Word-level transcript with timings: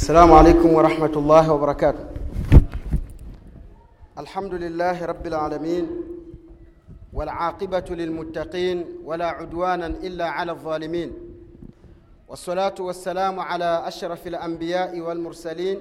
السلام 0.00 0.32
عليكم 0.32 0.72
ورحمة 0.72 1.12
الله 1.16 1.52
وبركاته. 1.52 2.04
الحمد 4.18 4.54
لله 4.54 5.04
رب 5.04 5.26
العالمين 5.26 5.86
والعاقبة 7.12 7.84
للمتقين 7.90 9.04
ولا 9.04 9.26
عدوانا 9.26 9.86
إلا 9.86 10.26
على 10.28 10.52
الظالمين. 10.52 11.12
والصلاة 12.28 12.74
والسلام 12.80 13.40
على 13.40 13.82
أشرف 13.88 14.26
الأنبياء 14.26 15.00
والمرسلين 15.00 15.78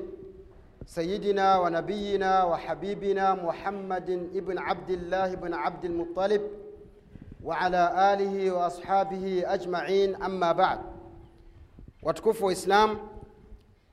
سيدنا 0.86 1.58
ونبينا 1.60 2.44
وحبيبنا 2.44 3.34
محمد 3.34 4.10
ابن 4.36 4.58
عبد 4.58 4.90
الله 4.90 5.36
بن 5.36 5.54
عبد 5.54 5.86
المطلب 5.86 6.42
وعلى 7.44 8.14
آله 8.14 8.52
وأصحابه 8.52 9.44
أجمعين. 9.46 10.24
أما 10.24 10.52
بعد 10.52 10.80
wa 12.04 12.14
islam 12.52 13.19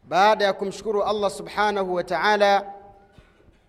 baada 0.09 0.45
ya 0.45 0.53
kumshukuru 0.53 1.03
allah 1.03 1.31
subhanahu 1.31 1.95
wa 1.95 2.05
taala 2.05 2.73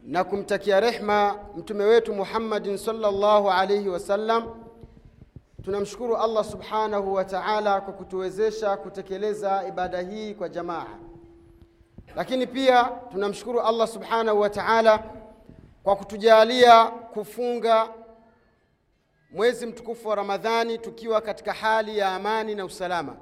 na 0.04 0.24
kumtakia 0.24 0.80
rehma 0.80 1.40
mtume 1.58 1.84
wetu 1.84 2.14
muhammadin 2.14 2.78
salllahu 2.78 3.52
alaihi 3.52 3.90
wasallam 3.90 4.44
tunamshukuru 5.64 6.18
allah 6.18 6.44
subhanahu 6.46 7.14
wa 7.14 7.26
taala 7.26 7.82
kwa 7.82 7.94
kutuwezesha 7.94 8.78
kutekeleza 8.78 9.64
ibada 9.68 10.02
hii 10.02 10.34
kwa 10.34 10.50
jamaa. 10.50 10.86
Lakini 12.16 12.48
pia 12.48 12.84
tunamshukuru 13.12 13.62
allah 13.62 13.88
subhanahu 13.88 14.40
wa 14.40 14.50
taala 14.50 15.04
kwa 15.84 15.96
kutujalia 15.96 16.86
kufunga 16.86 17.90
mwezi 19.32 19.66
mtukufu 19.66 20.08
wa 20.08 20.16
ramadhani 20.16 20.78
tukiwa 20.78 21.22
katika 21.22 21.54
hali 21.54 21.98
ya 21.98 22.16
amani 22.16 22.56
na 22.56 22.66
usalama 22.66 23.16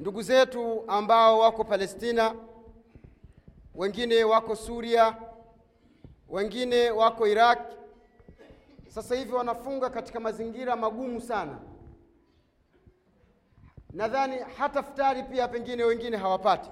ndugu 0.00 0.22
zetu 0.22 0.84
ambao 0.88 1.38
wako 1.38 1.64
palestina 1.64 2.34
wengine 3.74 4.24
wako 4.24 4.56
suria 4.56 5.16
wengine 6.28 6.90
wako 6.90 7.26
iraq 7.28 7.58
sasa 8.88 9.14
hivi 9.14 9.32
wanafunga 9.32 9.90
katika 9.90 10.20
mazingira 10.20 10.76
magumu 10.76 11.20
sana. 11.20 11.58
Nadhani 13.92 14.38
hata 14.58 14.82
futari 14.82 15.22
pia 15.22 15.48
pengine 15.48 15.84
wengine 15.84 16.16
hawapati. 16.16 16.70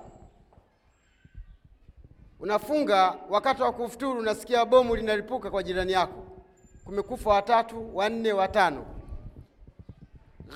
Unafunga 2.41 3.17
wakati 3.31 3.63
wa 3.63 3.73
kufuturu 3.73 4.21
unasikia 4.21 4.65
bomu 4.65 4.97
linalipuka 4.97 5.51
kwa 5.51 5.63
jirani 5.63 5.93
yako. 5.93 6.25
Kumekufa 6.85 7.31
watatu 7.31 7.97
wanne 7.97 8.33
watano. 8.33 8.87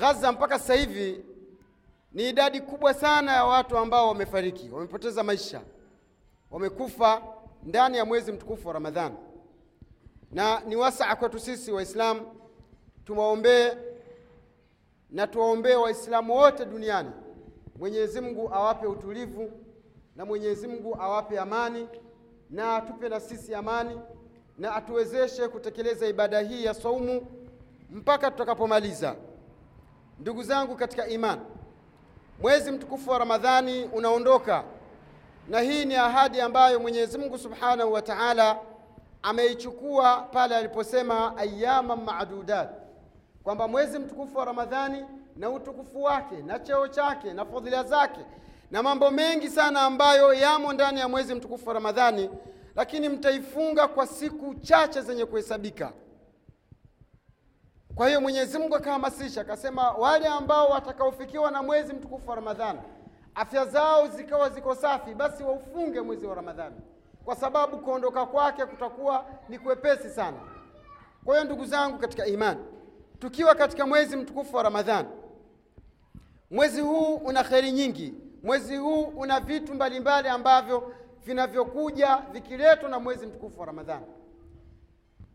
Ghaza 0.00 0.32
mpaka 0.32 0.58
sasa 0.58 0.74
hivi 0.74 1.24
ni 2.12 2.28
idadi 2.28 2.60
kubwa 2.60 2.94
sana 2.94 3.32
ya 3.32 3.44
watu 3.44 3.78
ambao 3.78 4.08
wamefariki 4.08 4.70
wamepoteza 4.70 5.22
maisha 5.22 5.60
wamekufa 6.50 7.22
ndani 7.62 7.96
ya 7.96 8.04
mwezi 8.04 8.32
mtukufu 8.32 8.68
wa 8.68 8.74
ramadhani 8.74 9.16
na 10.32 10.60
ni 10.60 10.76
wasaa 10.76 11.16
kwetu 11.16 11.38
sisi 11.40 11.72
waislamu 11.72 12.20
tuwaombee 13.04 13.72
na 15.10 15.26
tuwaombee 15.26 15.74
waislamu 15.74 16.36
wote 16.36 16.64
duniani 16.64 17.10
mwenyezi 17.78 18.20
mungu 18.20 18.54
awape 18.54 18.86
utulivu 18.86 19.50
na 20.16 20.24
mwenyezi 20.24 20.66
mungu 20.68 20.96
awape 21.00 21.38
amani 21.38 21.88
na 22.50 22.76
atupe 22.76 23.08
na 23.08 23.20
sisi 23.20 23.54
amani 23.54 24.00
na 24.58 24.74
atuwezeshe 24.74 25.48
kutekeleza 25.48 26.06
ibada 26.06 26.40
hii 26.40 26.64
ya 26.64 26.74
saumu 26.74 27.26
mpaka 27.90 28.30
tutakapomaliza. 28.30 29.16
Ndugu 30.18 30.42
zangu 30.42 30.76
katika 30.76 31.08
imani 31.08 31.40
mwezi 32.40 32.70
mtukufu 32.70 33.10
wa 33.10 33.18
ramadhani 33.18 33.84
unaondoka 33.84 34.64
na 35.48 35.60
hii 35.60 35.84
ni 35.84 35.94
ahadi 35.94 36.40
ambayo 36.40 36.80
mwenyezi 36.80 37.18
mungu 37.18 37.38
subhanahu 37.38 37.92
wa 37.92 38.02
taala 38.02 38.58
ameichukua 39.22 40.16
pale 40.20 40.56
aliposema 40.56 41.36
ayama 41.36 41.96
madudat 41.96 42.68
kwamba 43.42 43.68
mwezi 43.68 43.98
mtukufu 43.98 44.38
wa 44.38 44.44
ramadhani 44.44 45.04
na 45.36 45.50
utukufu 45.50 46.02
wake 46.02 46.36
na 46.46 46.58
cheo 46.58 46.88
chake 46.88 47.32
na 47.32 47.44
fadhila 47.44 47.82
zake 47.84 48.20
na 48.70 48.82
mambo 48.82 49.10
mengi 49.10 49.48
sana 49.48 49.80
ambayo 49.82 50.34
yamo 50.34 50.72
ndani 50.72 51.00
ya 51.00 51.08
mwezi 51.08 51.34
mtukufu 51.34 51.68
wa 51.68 51.74
ramadhani 51.74 52.30
lakini 52.76 53.08
mtaifunga 53.08 53.88
kwa 53.88 54.06
siku 54.06 54.54
chache 54.54 55.00
zenye 55.02 55.24
kuhesabika 55.26 55.92
kwa 57.98 58.06
hiyo 58.08 58.20
mwenyezi 58.20 58.58
mungu 58.58 58.76
akahamasisha 58.76 59.40
akasema 59.40 59.90
wale 59.90 60.26
ambao 60.26 60.68
watakaofikiwa 60.68 61.50
na 61.50 61.62
mwezi 61.62 61.92
mtukufu 61.92 62.30
wa 62.30 62.36
ramadhani 62.36 62.78
afya 63.34 63.64
zao 63.64 64.06
zikawa 64.08 64.50
ziko 64.50 64.74
safi 64.74 65.14
basi 65.14 65.42
waufunge 65.42 66.00
mwezi 66.00 66.26
wa 66.26 66.34
ramadhani. 66.34 66.76
Kwa 67.24 67.36
sababu 67.36 67.78
kuondoka 67.78 68.26
kwake 68.26 68.66
kutakuwa 68.66 69.24
ni 69.48 69.58
kwepesi 69.58 70.10
sana. 70.10 70.36
Kwa 71.24 71.34
hiyo 71.34 71.44
ndugu 71.44 71.64
zangu 71.64 71.98
katika 71.98 72.26
imani 72.26 72.60
tukiwa 73.18 73.54
katika 73.54 73.86
mwezi 73.86 74.16
mtukufu 74.16 74.56
wa 74.56 74.62
ramadhani 74.62 75.08
mwezi 76.50 76.80
huu 76.80 77.14
una 77.14 77.44
kheri 77.44 77.72
nyingi. 77.72 78.14
Mwezi 78.42 78.76
huu 78.76 79.02
una 79.02 79.40
vitu 79.40 79.74
mbalimbali 79.74 80.28
ambavyo 80.28 80.92
vinavyokuja 81.24 82.16
vikiletwa 82.32 82.88
na 82.88 82.98
mwezi 82.98 83.26
mtukufu 83.26 83.60
wa 83.60 83.66
ramadhani. 83.66 84.06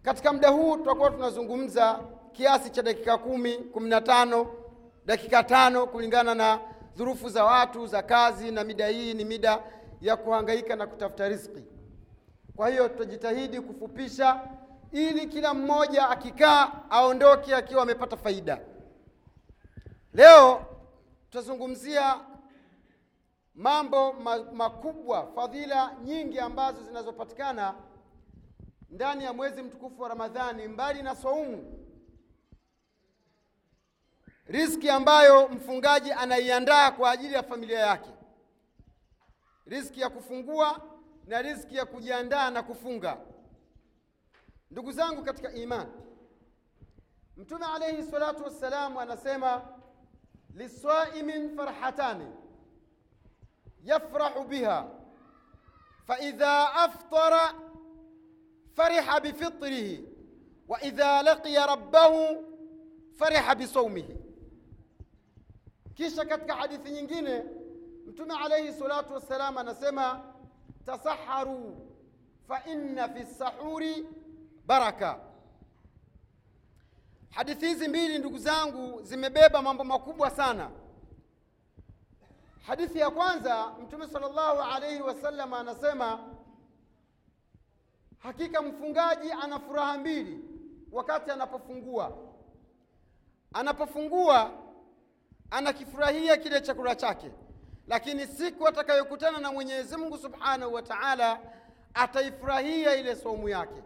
Katika 0.03 0.34
muda 0.34 0.50
huu 0.50 0.78
tutakuwa 0.78 1.12
tunazungumza 1.12 2.00
kiasi 2.34 2.70
cha 2.70 2.82
dakika 2.82 3.18
kumi 3.18 3.58
kumi 3.58 3.90
na 3.90 4.02
tano 4.02 4.48
dakika 5.06 5.44
tano 5.44 5.88
kulingana 5.88 6.36
na 6.36 6.60
dhurufu 6.96 7.30
za 7.30 7.44
watu 7.46 7.88
za 7.88 8.04
kazi 8.04 8.52
na 8.52 8.64
mida 8.64 8.88
hii 8.88 9.14
ni 9.14 9.26
mida 9.26 9.64
ya 10.02 10.18
kuhangaika 10.18 10.76
na 10.76 10.88
kutafuta 10.88 11.28
riziki. 11.30 11.64
Kwa 12.56 12.70
hiyo 12.70 12.90
tutajitahidi 12.90 13.62
kufupisha 13.62 14.42
ili 14.92 15.28
kila 15.28 15.54
mmoja 15.54 16.10
akikaa 16.10 16.72
aondoke 16.90 17.56
akiwa 17.56 17.84
amepata 17.84 18.18
faida. 18.18 18.62
Leo 20.14 20.66
tutazungumzia 21.30 22.16
mambo 23.56 24.14
makubwa 24.54 25.28
fadhila 25.36 25.96
nyingi 26.04 26.40
ambazo 26.40 26.84
zinazopatikana 26.84 27.76
ndani 28.90 29.24
ya 29.24 29.34
mwezi 29.34 29.62
mtukufu 29.62 30.02
wa 30.02 30.10
ramadhani 30.10 30.68
mbali 30.68 31.02
na 31.04 31.16
saumu 31.16 31.83
riski 34.48 34.90
ambayo 34.90 35.48
mfungaji 35.48 36.12
anaiandaa 36.12 36.92
kwa 36.92 37.12
ajili 37.12 37.34
ya 37.34 37.44
familia 37.44 37.80
yake. 37.80 38.09
Riski 39.66 40.02
ya 40.02 40.09
kufungua 40.09 40.81
na 41.28 41.42
riski 41.42 41.76
ya 41.76 41.86
kujiandaa 41.86 42.50
na 42.50 42.64
kufunga. 42.64 43.18
Ndugu 44.72 44.92
zangu 44.92 45.24
katika 45.24 45.52
imani 45.52 45.92
mtume 47.38 47.66
alaihi 47.76 48.04
salatu 48.04 48.44
wassalamu 48.44 49.00
anasema 49.00 49.62
liswaimin 50.56 51.56
farhatani 51.56 52.28
yafrahu 53.84 54.44
biha 54.44 54.88
faidha 56.08 56.74
aftara 56.74 57.54
fariha 58.74 59.20
bifitrihi 59.20 60.06
waidha 60.68 61.22
laqiya 61.22 61.66
rabbahu 61.66 62.46
fariha 63.18 63.56
bisaumihi 63.56 64.16
kisha 65.96 66.26
katika 66.26 66.56
hadithi 66.56 66.90
nyingine 66.92 67.44
mtume 68.08 68.34
alaihi 68.44 68.74
salatu 68.74 69.14
wassalam 69.14 69.58
anasema 69.58 70.22
tasaharu 70.86 71.88
fa 72.48 72.62
inna 72.66 73.09
fi 73.09 73.26
sahuri 73.26 74.08
baraka. 74.66 75.20
Hadithi 77.30 77.68
hizi 77.68 77.88
mbili 77.88 78.18
ndugu 78.20 78.38
zangu 78.38 79.02
zimebeba 79.04 79.62
mambo 79.62 79.84
makubwa 79.84 80.30
sana. 80.30 80.70
Hadithi 82.68 83.00
ya 83.00 83.10
kwanza 83.10 83.68
mtume 83.84 84.07
salllahu 84.07 84.62
alaihi 84.62 85.01
wasallam 85.01 85.54
anasema 85.54 86.19
hakika 88.19 88.62
mfungaji 88.62 89.31
ana 89.31 89.60
furaha 89.60 89.98
mbili 89.98 90.40
wakati 90.92 91.31
anapofungua. 91.31 92.18
Anapofungua 93.54 94.51
anakifurahia 95.54 96.38
kile 96.38 96.62
chakula 96.62 96.96
chake. 96.96 97.32
Lakini 97.88 98.28
siku 98.28 98.68
atakayokutana 98.68 99.40
na 99.40 99.52
mwenyezi 99.52 99.98
mungu 99.98 100.18
subhanahu 100.18 100.74
wa 100.74 100.82
taala 100.82 101.40
ataifurahia 101.94 102.96
ile 102.96 103.16
saumu 103.16 103.50
yake. 103.50 103.84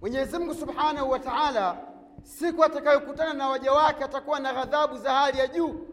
Mwenyezi 0.00 0.38
mungu 0.38 0.54
subhanahu 0.54 1.10
wa 1.10 1.18
taala 1.18 1.76
siku 2.22 2.64
atakayokutana 2.64 3.32
na 3.34 3.48
waja 3.48 3.72
wake 3.72 4.04
atakuwa 4.04 4.40
na 4.40 4.52
ghadhabu 4.52 4.98
za 4.98 5.12
hali 5.14 5.38
ya 5.38 5.46
juu. 5.46 5.86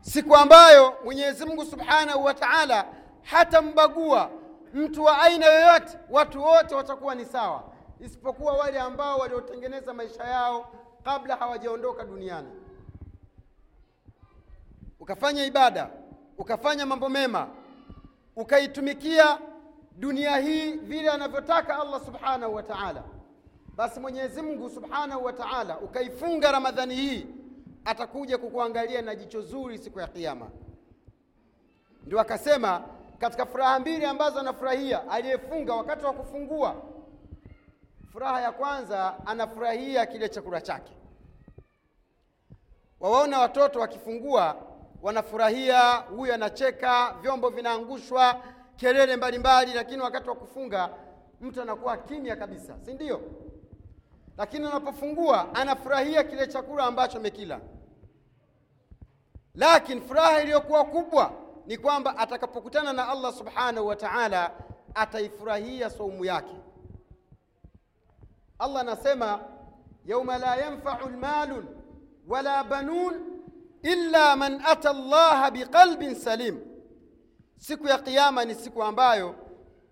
Siku 0.00 0.36
ambayo 0.36 0.94
mwenyezi 1.04 1.44
mungu 1.44 1.64
subhanahu 1.64 2.24
wa 2.24 2.34
taala 2.34 2.86
hatambagua 3.22 4.30
mtu 4.74 5.04
wa 5.04 5.20
aina 5.22 5.46
yoyote 5.46 5.98
watu 6.10 6.42
wote 6.42 6.74
watakuwa 6.74 7.14
ni 7.14 7.24
sawa 7.24 7.73
isipokuwa 8.04 8.52
wale 8.52 8.80
ambao 8.80 9.18
waliotengeneza 9.18 9.94
maisha 9.94 10.24
yao 10.24 10.72
kabla 11.04 11.36
hawajaondoka 11.36 12.04
duniani 12.04 12.48
ukafanya 15.00 15.44
ibada 15.44 15.90
ukafanya 16.38 16.86
mambo 16.86 17.08
mema 17.08 17.48
ukaitumikia 18.36 19.38
dunia 19.96 20.36
hii 20.36 20.72
vile 20.72 21.10
anavyotaka 21.10 21.78
allah 21.80 22.04
subhanahu 22.04 22.54
wa 22.54 22.62
taala 22.62 23.02
basi 23.76 24.00
mwenyezi 24.00 24.42
mungu 24.42 24.70
subhanahu 24.70 25.24
wa 25.24 25.32
taala 25.32 25.78
ukaifunga 25.78 26.52
ramadhani 26.52 26.94
hii 26.94 27.26
atakuja 27.84 28.38
kukuangalia 28.38 29.02
na 29.02 29.14
jicho 29.14 29.40
zuri 29.40 29.78
siku 29.78 30.00
ya 30.00 30.06
Kiyama. 30.06 30.50
ndio 32.06 32.20
akasema 32.20 32.82
katika 33.18 33.46
furaha 33.46 33.78
mbili 33.80 34.04
ambazo 34.04 34.40
anafurahia 34.40 35.10
aliyefunga 35.10 35.74
wakati 35.74 36.04
wa 36.04 36.12
kufungua 36.12 36.76
furaha 38.14 38.40
ya 38.40 38.52
kwanza 38.52 39.14
anafurahia 39.26 40.06
kile 40.06 40.28
chakula 40.28 40.60
chake. 40.60 40.92
Wawaona 43.00 43.38
watoto 43.38 43.80
wakifungua 43.80 44.56
wanafurahia 45.02 45.92
huyu 45.96 46.34
anacheka 46.34 47.14
vyombo 47.22 47.48
vinaangushwa 47.50 48.42
kelele 48.76 49.16
mbalimbali 49.16 49.72
lakini 49.74 50.02
wakati 50.02 50.28
wa 50.28 50.34
kufunga 50.36 50.90
mtu 51.40 51.62
anakuwa 51.62 51.96
kimya 51.96 52.36
kabisa 52.36 52.78
si 52.84 52.94
ndio? 52.94 53.20
Lakini 54.38 54.66
anapofungua 54.66 55.54
anafurahia 55.54 56.24
kile 56.24 56.46
chakula 56.46 56.84
ambacho 56.84 57.18
amekila. 57.18 57.60
Lakini 59.54 60.00
furaha 60.00 60.42
iliyokuwa 60.42 60.84
kubwa 60.84 61.32
ni 61.66 61.78
kwamba 61.78 62.18
atakapokutana 62.18 62.92
na 62.92 63.08
allah 63.08 63.32
subhanahu 63.32 63.86
wa 63.86 63.96
taala 63.96 64.50
ataifurahia 64.94 65.90
saumu 65.90 66.24
yake 66.24 66.63
allah 68.58 68.80
anasema 68.80 69.40
yauma 70.06 70.38
la 70.38 70.56
yanfau 70.56 71.08
lmalun 71.08 71.66
wala 72.28 72.64
banun 72.64 73.14
illa 73.82 74.36
man 74.36 74.60
ata 74.66 74.92
llaha 74.92 75.50
biqalbin 75.50 76.14
salim. 76.14 76.60
Siku 77.58 77.88
ya 77.88 77.98
kiyama 77.98 78.44
ni 78.44 78.54
siku 78.54 78.82
ambayo 78.82 79.34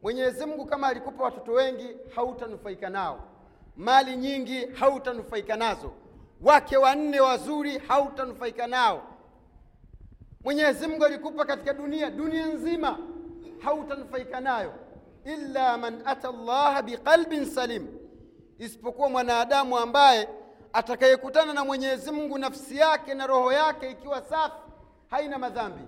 mwenyezi 0.02 0.46
mungu 0.46 0.66
kama 0.66 0.86
alikupa 0.88 1.24
watoto 1.24 1.52
wengi 1.52 1.96
hautanufaika 2.14 2.90
nao. 2.90 3.20
Mali 3.76 4.16
nyingi 4.16 4.66
hautanufaika 4.66 5.56
nazo. 5.56 5.92
Wake 6.40 6.76
wanne 6.76 7.20
wazuri 7.20 7.78
hautanufaika 7.78 8.66
nao. 8.66 9.02
Mwenyezi 10.44 10.86
mungu 10.86 11.04
alikupa 11.04 11.44
katika 11.44 11.72
dunia 11.72 12.10
dunia 12.10 12.46
nzima 12.46 12.98
hautanufaika 13.58 14.40
nayo. 14.40 14.72
Illa 15.24 15.78
man 15.78 16.02
ata 16.04 16.32
llaha 16.32 16.82
biqalbin 16.82 17.44
salim 17.46 17.86
isipokuwa 18.64 19.08
mwanadamu 19.10 19.78
ambaye 19.78 20.28
atakayekutana 20.72 21.52
na 21.52 21.64
mwenyezi 21.64 22.10
mungu 22.10 22.38
nafsi 22.38 22.76
yake 22.76 23.14
na 23.14 23.26
roho 23.26 23.52
yake 23.52 23.90
ikiwa 23.90 24.22
safi 24.22 24.56
haina 25.10 25.38
madhambi. 25.38 25.82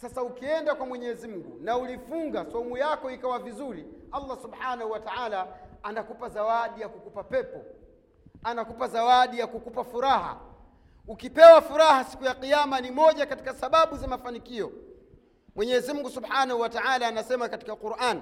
Sasa 0.00 0.22
ukienda 0.22 0.74
kwa 0.74 0.86
mwenyezi 0.86 1.28
mungu 1.28 1.58
na 1.60 1.78
ulifunga 1.78 2.46
somu 2.52 2.76
yako 2.76 3.10
ikawa 3.10 3.38
vizuri 3.38 3.86
allah 4.12 4.38
subhanahu 4.42 4.90
wa 4.90 5.00
taala 5.00 5.46
anakupa 5.82 6.28
zawadi 6.28 6.80
ya 6.80 6.88
kukupa 6.88 7.24
pepo 7.24 7.64
anakupa 8.44 8.88
zawadi 8.88 9.38
ya 9.38 9.46
kukupa 9.46 9.84
furaha. 9.84 10.40
Ukipewa 11.08 11.62
furaha 11.62 12.04
siku 12.04 12.24
ya 12.24 12.34
Kiyama 12.34 12.80
ni 12.80 12.90
moja 12.90 13.26
katika 13.26 13.54
sababu 13.54 13.96
za 13.96 14.06
mafanikio. 14.06 14.72
Mwenyezi 15.56 15.92
mungu 15.92 16.10
subhanahu 16.10 16.60
wa 16.60 16.68
taala 16.68 17.08
anasema 17.08 17.48
katika 17.48 17.76
quran 17.76 18.20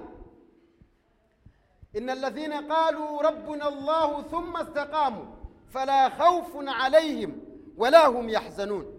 إن 1.96 2.10
الذين 2.10 2.52
قالوا 2.52 3.22
ربنا 3.22 3.68
الله 3.68 4.22
ثم 4.22 4.56
استقاموا 4.56 5.24
فلا 5.70 6.08
خوف 6.08 6.50
عليهم 6.56 7.40
ولا 7.76 8.06
هم 8.06 8.28
يحزنون 8.28 8.94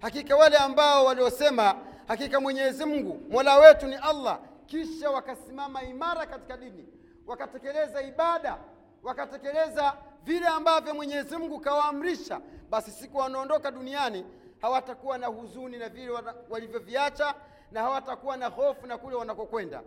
hakika 0.00 0.36
wale 0.36 0.56
ambao 0.56 1.04
waliosema 1.04 1.74
hakika 2.08 2.40
mwenyezi 2.40 2.84
mungu 2.84 3.20
mola 3.30 3.58
wetu 3.58 3.86
ni 3.86 3.94
allah 3.94 4.38
kisha 4.66 5.10
wakasimama 5.10 5.82
imara 5.82 6.26
katika 6.26 6.56
dini 6.56 6.88
wakatekeleza 7.26 8.02
ibada 8.02 8.58
wakatekeleza 9.02 9.94
vile 10.24 10.46
ambavyo 10.46 10.94
mwenyezi 10.94 11.36
mungu 11.36 11.60
kawaamrisha 11.60 12.40
basi 12.70 12.90
siku 12.90 13.18
wanaondoka 13.18 13.70
duniani 13.70 14.26
hawatakuwa 14.60 15.18
na 15.18 15.26
huzuni 15.26 15.78
na 15.78 15.88
vile 15.88 16.12
walivyoviacha 16.50 17.34
na 17.72 17.80
hawatakuwa 17.82 18.36
na 18.36 18.46
hofu 18.46 18.86
na 18.86 18.98
kule 18.98 19.16
wanakokwenda 19.16 19.82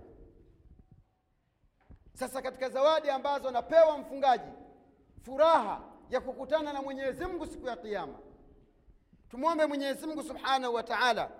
sasa 2.18 2.42
katika 2.42 2.68
zawadi 2.68 3.10
ambazo 3.10 3.48
anapewa 3.48 3.98
mfungaji 3.98 4.52
furaha 5.22 5.80
ya 6.10 6.20
kukutana 6.20 6.72
na 6.72 6.82
mwenyezi 6.82 7.26
mungu 7.26 7.46
siku 7.46 7.66
ya 7.66 7.76
kiama 7.76 8.18
tumwombe 9.30 9.66
mwenyezi 9.66 10.06
mungu 10.06 10.22
subhanahu 10.22 10.74
wa 10.74 10.82
taala 10.82 11.30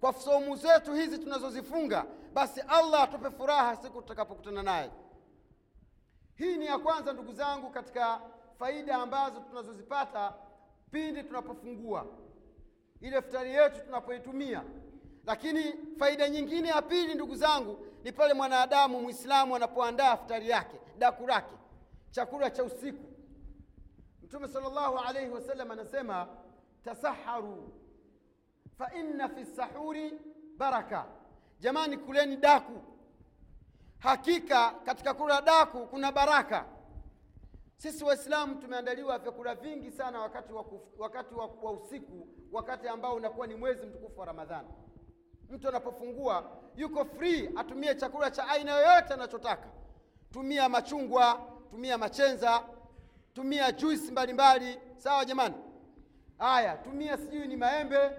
kwa 0.00 0.12
somu 0.12 0.56
zetu 0.56 0.94
hizi 0.94 1.18
tunazozifunga 1.18 2.04
basi 2.32 2.60
allah 2.60 3.02
atupe 3.02 3.30
furaha 3.30 3.76
siku 3.76 4.02
tutakapokutana 4.02 4.62
naye. 4.62 4.90
Hii 6.36 6.56
ni 6.56 6.66
ya 6.66 6.78
kwanza 6.78 7.12
ndugu 7.12 7.32
zangu 7.32 7.70
katika 7.70 8.20
faida 8.58 8.94
ambazo 8.96 9.40
tunazozipata 9.40 10.34
pindi 10.90 11.22
tunapofungua 11.22 12.06
ile 13.00 13.22
futari 13.22 13.54
yetu 13.54 13.80
tunapoitumia. 13.84 14.62
Lakini 15.26 15.74
faida 15.98 16.28
nyingine 16.28 16.68
ya 16.68 16.82
pili 16.82 17.14
ndugu 17.14 17.34
zangu 17.36 17.86
ni 18.04 18.12
pale 18.12 18.34
mwanadamu 18.34 19.00
mwislamu 19.02 19.56
anapoandaa 19.56 20.16
futari 20.16 20.48
yake 20.48 20.80
daku 20.98 21.26
lake 21.26 21.54
chakula 22.10 22.50
cha 22.50 22.64
usiku. 22.64 23.04
Mtume 24.22 24.48
sal 24.48 24.62
llahu 24.62 24.98
alaihi 24.98 25.30
wasallam 25.30 25.70
anasema 25.70 26.28
tasaharu 26.84 27.72
fa 28.78 28.90
inna 28.94 29.28
fi 29.28 29.44
sahuri 29.46 30.12
baraka. 30.56 31.06
Jamani 31.60 31.96
kuleni 31.96 32.36
daku. 32.36 32.82
Hakika 33.98 34.70
katika 34.70 35.14
kula 35.14 35.40
daku 35.42 35.86
kuna 35.86 36.12
baraka. 36.12 36.64
Sisi 37.76 38.04
waislamu 38.04 38.54
tumeandaliwa 38.54 39.18
vyakula 39.18 39.54
vingi 39.54 39.90
sana 39.90 40.20
wakati 40.20 40.52
wa, 40.52 40.64
wakati 40.98 41.34
wa, 41.34 41.46
wa 41.62 41.72
usiku 41.72 42.28
wakati 42.52 42.88
ambao 42.88 43.14
unakuwa 43.14 43.46
ni 43.46 43.54
mwezi 43.54 43.86
mtukufu 43.86 44.20
wa 44.20 44.26
ramadhani 44.26 44.68
mtu 45.50 45.68
anapofungua 45.68 46.50
yuko 46.76 47.04
free 47.04 47.50
atumie 47.56 47.94
chakula 47.94 48.30
cha 48.30 48.48
aina 48.48 48.72
yoyote 48.72 49.14
anachotaka. 49.14 49.68
Tumia 50.32 50.68
machungwa 50.68 51.40
tumia 51.70 51.98
machenza 51.98 52.62
tumia 53.34 53.72
juisi 53.72 54.12
mbalimbali. 54.12 54.78
Sawa 54.96 55.24
jamani? 55.24 55.54
Haya 56.38 56.76
tumia 56.76 57.16
sijui 57.16 57.46
ni 57.48 57.56
maembe 57.56 58.10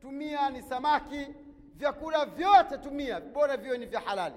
tumia 0.00 0.50
ni 0.50 0.62
samaki. 0.62 1.26
Vyakula 1.74 2.24
vyote 2.26 2.78
tumia 2.78 3.20
bora 3.20 3.56
viwe 3.56 3.78
ni 3.78 3.86
vya 3.86 4.00
halali. 4.00 4.34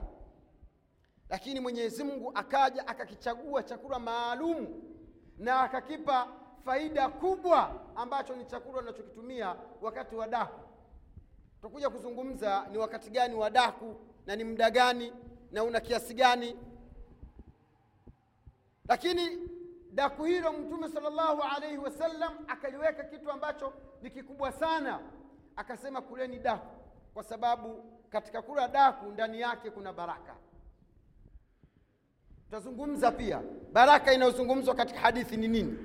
Lakini 1.30 1.60
mwenyezi 1.60 2.04
mungu 2.04 2.32
akaja 2.36 2.88
akakichagua 2.88 3.64
chakula 3.64 4.00
maalum 4.00 4.68
na 5.38 5.62
akakipa 5.62 6.28
faida 6.66 7.10
kubwa 7.10 7.82
ambacho 7.96 8.36
ni 8.36 8.46
chakula 8.46 8.80
unachokitumia 8.80 9.56
wakati 9.82 10.16
wa 10.16 10.28
daku 10.28 10.67
tutakuja 11.62 11.90
kuzungumza 11.90 12.66
ni 12.72 12.78
wakati 12.78 13.10
gani 13.10 13.36
wa 13.36 13.50
daku 13.50 13.96
na 14.26 14.36
ni 14.36 14.44
muda 14.44 14.70
gani 14.72 15.14
na 15.52 15.64
una 15.64 15.80
kiasi 15.80 16.14
gani. 16.14 16.56
Lakini 18.88 19.38
daku 19.92 20.24
hilo 20.26 20.54
mtume 20.54 20.90
salllahu 20.90 21.42
alaihi 21.42 21.78
wasallam 21.78 22.34
akaliweka 22.48 23.04
kitu 23.04 23.32
ambacho 23.32 23.74
ni 24.02 24.10
kikubwa 24.10 24.52
sana. 24.52 25.00
Akasema 25.56 26.02
kuleni 26.02 26.40
daku 26.40 26.76
kwa 27.14 27.24
sababu 27.24 27.84
katika 28.10 28.42
kula 28.42 28.68
daku 28.68 29.06
ndani 29.06 29.42
yake 29.42 29.72
kuna 29.72 29.94
baraka. 29.94 30.36
Tutazungumza 32.46 33.12
pia 33.12 33.42
baraka 33.74 34.14
inayozungumzwa 34.14 34.76
katika 34.76 35.00
hadithi 35.00 35.38
ni 35.38 35.48
nini? 35.48 35.78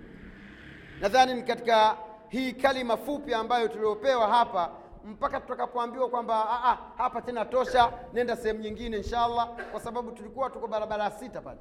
Nadhani 1.01 1.35
ni 1.35 1.43
katika 1.43 1.97
hii 2.29 2.53
kalima 2.53 2.97
fupi 2.97 3.35
ambayo 3.35 3.69
tuliopewa 3.69 4.29
hapa 4.29 4.71
mpaka 5.05 5.41
tutakapoambiwa 5.41 6.09
kwamba 6.09 6.39
hapa 6.97 7.23
tena 7.23 7.45
tosha 7.45 7.93
nenda 8.13 8.37
sehemu 8.37 8.61
nyingine 8.61 8.97
inshallah 8.97 9.49
kwa 9.73 9.81
sababu 9.81 10.11
tulikuwa 10.13 10.51
tuko 10.51 10.67
barabara 10.67 11.05
ya 11.05 11.11
sita 11.11 11.41
pale. 11.41 11.61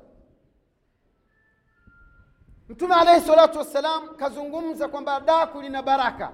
Mtume 2.69 2.95
alaihi 2.95 3.25
salatu 3.27 3.57
wassalam 3.57 4.15
kazungumza 4.15 4.87
kwamba 4.87 5.19
daku 5.19 5.61
lina 5.61 5.81
baraka. 5.81 6.31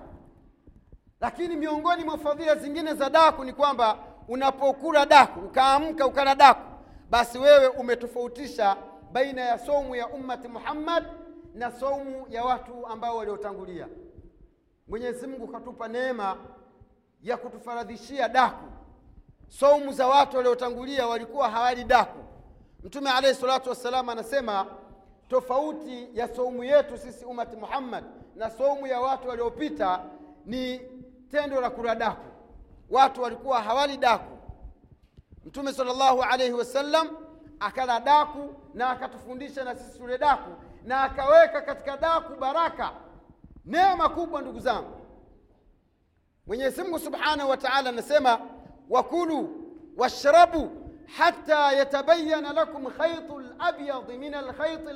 Lakini 1.22 1.56
miongoni 1.56 2.04
mwa 2.04 2.18
fadhila 2.18 2.56
zingine 2.56 2.94
za 2.94 3.10
daku 3.10 3.44
ni 3.44 3.54
kwamba 3.54 3.98
unapokula 4.28 5.06
daku 5.06 5.40
ukaamka 5.40 6.08
ukala 6.08 6.36
daku 6.36 6.62
basi 7.10 7.38
wewe 7.40 7.68
umetofautisha 7.68 8.78
baina 9.12 9.42
ya 9.42 9.60
somu 9.60 9.96
ya 9.96 10.08
ummati 10.10 10.48
muhammad 10.48 11.04
na 11.54 11.72
somu 11.72 12.28
ya 12.30 12.44
watu 12.46 12.88
ambao 12.88 13.18
waliotangulia. 13.18 13.88
Mwenyezi 14.88 15.28
mungu 15.28 15.48
katupa 15.48 15.88
neema 15.88 16.38
ya 17.24 17.38
kutufaradhishia 17.38 18.29
daku. 18.29 18.65
Saumu 19.47 19.91
za 19.91 20.07
watu 20.07 20.38
waliotangulia 20.38 21.07
walikuwa 21.07 21.50
hawali 21.50 21.83
daku. 21.83 22.19
Mtume 22.83 23.09
alaihi 23.12 23.36
salatu 23.39 23.69
wassalam 23.69 24.09
anasema 24.09 24.65
tofauti 25.27 26.09
ya 26.13 26.27
saumu 26.27 26.63
yetu 26.63 26.97
sisi 26.97 27.25
umati 27.25 27.55
muhammad 27.55 28.03
na 28.36 28.50
saumu 28.50 28.88
ya 28.88 29.00
watu 29.01 29.27
waliopita 29.29 30.00
ni 30.45 30.81
tendo 31.31 31.62
la 31.62 31.69
kula 31.69 31.95
daku. 31.95 32.25
Watu 32.89 33.21
walikuwa 33.21 33.62
hawali 33.62 33.97
daku. 33.97 34.38
Mtume 35.45 35.74
sallallahu 35.74 36.21
alaihi 36.24 36.53
wasallam 36.53 37.09
akala 37.59 38.00
daku 38.00 38.55
na 38.74 38.89
akatufundisha 38.89 39.63
na 39.63 39.75
sisi 39.75 40.00
tule 40.00 40.17
daku 40.17 40.50
na 40.83 41.03
akaweka 41.03 41.62
katika 41.62 41.97
daku 41.97 42.36
baraka. 42.39 42.91
Neema 43.65 44.09
kubwa 44.09 44.41
ndugu 44.41 44.59
zangu 44.59 45.07
mwenyezi 46.48 46.84
mungu 46.84 47.00
subhanahu 47.00 47.50
wa 47.50 47.58
taala 47.58 47.89
anasema 47.89 48.39
wakulu 48.89 49.50
washrabu 49.98 50.70
hata 51.18 51.72
yatabayana 51.72 52.54
lakum 52.54 52.86
khaitu 52.86 53.39
labyadi 53.39 54.18
min 54.18 54.32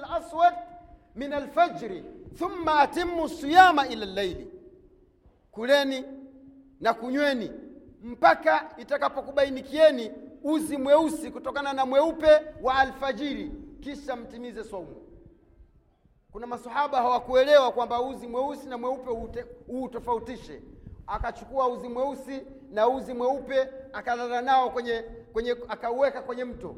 laswad 0.01 0.53
min 1.15 1.33
alfajri 1.33 2.03
thumma 2.39 2.79
atimu 2.79 3.29
siyama 3.29 3.87
ila 3.87 4.05
llaili 4.05 4.51
kuleni 5.51 6.03
na 6.79 6.93
kunyweni 6.93 7.51
mpaka 8.03 8.69
itakapokubainikieni 8.77 10.11
uzi 10.43 10.77
mweusi 10.77 11.31
kutokana 11.31 11.73
na 11.73 11.85
mweupe 11.85 12.41
wa 12.61 12.75
alfajiri 12.75 13.51
kisha 13.79 14.15
mtimize 14.15 14.63
saumu 14.63 14.95
kuna 16.31 16.47
masahaba 16.47 16.97
hawakuelewa 16.97 17.71
kwamba 17.71 18.01
uzi 18.01 18.27
mweusi 18.27 18.67
na 18.69 18.77
mweupe 18.77 19.45
uutofautishe 19.69 20.61
akachukua 21.07 21.67
uzi 21.67 21.89
mweusi 21.89 22.41
na 22.71 22.87
uzi 22.87 23.13
mweupe 23.13 23.69
akalala 23.93 24.41
nao 24.41 24.69
kwenye, 24.69 25.03
kwenye 25.33 25.51
akauweka 25.67 26.21
kwenye 26.21 26.43
mto. 26.45 26.75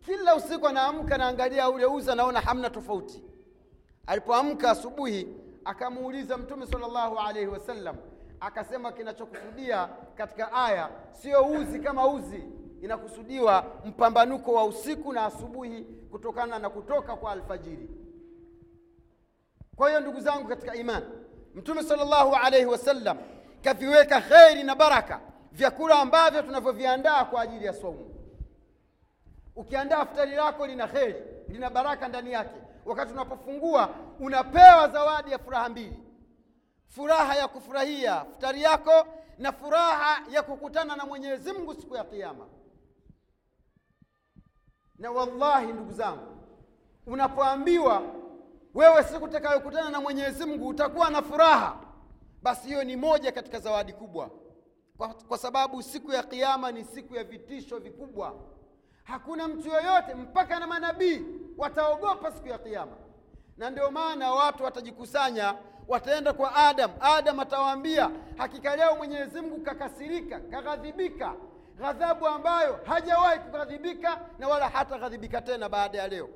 Kila 0.00 0.34
usiku 0.36 0.68
anaamka 0.68 1.18
naangalia 1.18 1.70
ule 1.70 1.86
uzi 1.86 2.10
anaona 2.10 2.40
hamna 2.40 2.70
tofauti. 2.70 3.24
Alipoamka 4.06 4.70
asubuhi 4.70 5.28
akamuuliza 5.64 6.36
mtume 6.36 6.66
sallallahu 6.66 7.18
alaihi 7.18 7.48
wasallam 7.48 7.96
akasema 8.40 8.92
kinachokusudia 8.92 9.88
katika 10.16 10.52
aya 10.52 10.90
sio 11.12 11.42
uzi 11.46 11.80
kama 11.80 12.08
uzi 12.08 12.44
inakusudiwa 12.82 13.64
mpambanuko 13.84 14.52
wa 14.52 14.64
usiku 14.64 15.12
na 15.12 15.24
asubuhi 15.24 15.82
kutokana 16.10 16.58
na 16.58 16.70
kutoka 16.70 17.16
kwa 17.16 17.32
alfajiri. 17.32 17.88
Kwa 19.76 19.88
hiyo 19.88 20.00
ndugu 20.00 20.20
zangu 20.20 20.48
katika 20.48 20.74
imani 20.74 21.06
mtume 21.54 21.82
sallallahu 21.82 22.34
alaihi 22.34 22.66
wasallam 22.66 23.18
kaviweka 23.64 24.20
kheri 24.20 24.62
na 24.62 24.74
baraka 24.74 25.20
vyakula 25.52 25.98
ambavyo 25.98 26.42
tunavyoviandaa 26.42 27.24
kwa 27.24 27.42
ajili 27.42 27.64
ya 27.64 27.72
saumu 27.72 28.14
ukiandaa 29.56 30.04
futari 30.06 30.32
lako 30.32 30.66
lina 30.66 30.88
kheri 30.88 31.14
lina 31.48 31.70
baraka 31.70 32.08
ndani 32.08 32.32
yake. 32.32 32.60
Wakati 32.84 33.12
unapofungua 33.12 33.88
unapewa 34.20 34.88
zawadi 34.88 35.30
ya 35.32 35.38
furaha 35.38 35.68
mbili. 35.68 35.98
Furaha 36.88 37.34
ya 37.36 37.48
kufurahia 37.48 38.24
futari 38.24 38.62
yako 38.62 39.06
na 39.38 39.52
furaha 39.52 40.22
ya 40.30 40.42
kukutana 40.42 40.96
na 40.96 41.06
mwenyezi 41.06 41.52
mungu 41.52 41.74
siku 41.74 41.96
ya 41.96 42.04
kiama 42.04 42.46
na 44.98 45.10
wallahi 45.10 45.72
ndugu 45.72 45.92
zangu 45.92 46.36
unapoambiwa 47.06 48.02
wewe 48.74 49.02
siku 49.04 49.24
utakayokutana 49.24 49.90
na 49.90 50.00
mwenyezi 50.00 50.44
mungu 50.46 50.68
utakuwa 50.68 51.10
na 51.10 51.22
furaha 51.22 51.76
basi 52.44 52.66
hiyo 52.68 52.84
ni 52.84 52.96
moja 52.96 53.32
katika 53.32 53.58
zawadi 53.58 53.92
kubwa. 53.92 54.30
Kwa, 54.96 55.08
kwa 55.08 55.38
sababu 55.38 55.82
siku 55.82 56.12
ya 56.12 56.22
kiama 56.22 56.72
ni 56.72 56.84
siku 56.84 57.14
ya 57.14 57.24
vitisho 57.24 57.78
vikubwa. 57.78 58.34
Hakuna 59.04 59.48
mtu 59.48 59.68
yoyote 59.68 60.14
mpaka 60.14 60.60
na 60.60 60.66
manabii 60.66 61.22
wataogopa 61.58 62.32
siku 62.32 62.48
ya 62.48 62.58
kiama 62.58 62.96
na 63.56 63.70
ndio 63.70 63.90
maana 63.90 64.32
watu 64.32 64.64
watajikusanya 64.64 65.54
wataenda 65.88 66.32
kwa 66.32 66.54
adam. 66.56 66.90
Adam 67.00 67.40
atawaambia 67.40 68.10
hakika 68.36 68.76
leo 68.76 68.96
mwenyezi 68.96 69.40
mungu 69.40 69.60
kakasirika 69.60 70.40
kaghadhibika. 70.40 71.34
Ghadhabu 71.78 72.26
ambayo 72.26 72.80
hajawahi 72.86 73.38
kughadhibika 73.40 74.20
na 74.38 74.48
wala 74.48 74.68
hataghadhibika 74.68 75.42
tena 75.42 75.68
baada 75.68 75.98
ya 75.98 76.08
leo 76.08 76.28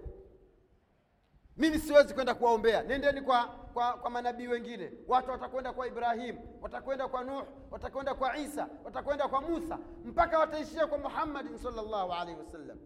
mimi 1.59 1.79
siwezi 1.79 2.15
kwenda 2.15 2.35
kuwaombea. 2.35 2.83
Nendeni 2.83 3.21
kwa, 3.21 3.45
kwa, 3.47 3.93
kwa 3.93 4.11
manabii 4.11 4.47
wengine. 4.47 4.93
Watu 5.09 5.31
watakwenda 5.31 5.73
kwa 5.73 5.87
Ibrahimu, 5.87 6.59
watakwenda 6.63 7.09
kwa 7.09 7.25
nuh 7.25 7.43
watakwenda 7.71 8.15
kwa 8.15 8.37
isa 8.37 8.69
watakwenda 8.85 9.29
kwa 9.29 9.41
musa 9.41 9.79
mpaka 10.05 10.39
wataishia 10.39 10.87
kwa 10.87 10.99
muhammadin 10.99 11.59
sallallahu 11.59 12.13
alaihi 12.13 12.41
wasallam. 12.41 12.79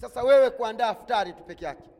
Sasa 0.00 0.22
wewe 0.22 0.50
kuandaa 0.50 0.94
futari 0.94 1.32
tu 1.32 1.42
peke 1.44 1.64
yake 1.64 1.90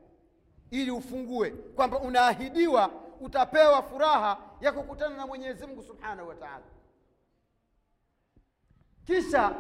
ili 0.71 0.91
ufungue 0.91 1.51
kwamba 1.51 1.99
unaahidiwa 2.01 2.91
utapewa 3.21 3.83
furaha 3.83 4.39
ya 4.61 4.73
kukutana 4.73 5.17
na 5.17 5.27
mwenyezi 5.27 5.67
mungu 5.67 5.83
subhanahu 5.83 6.29
wa 6.29 6.35
taala. 6.35 6.65
Kisha 9.07 9.55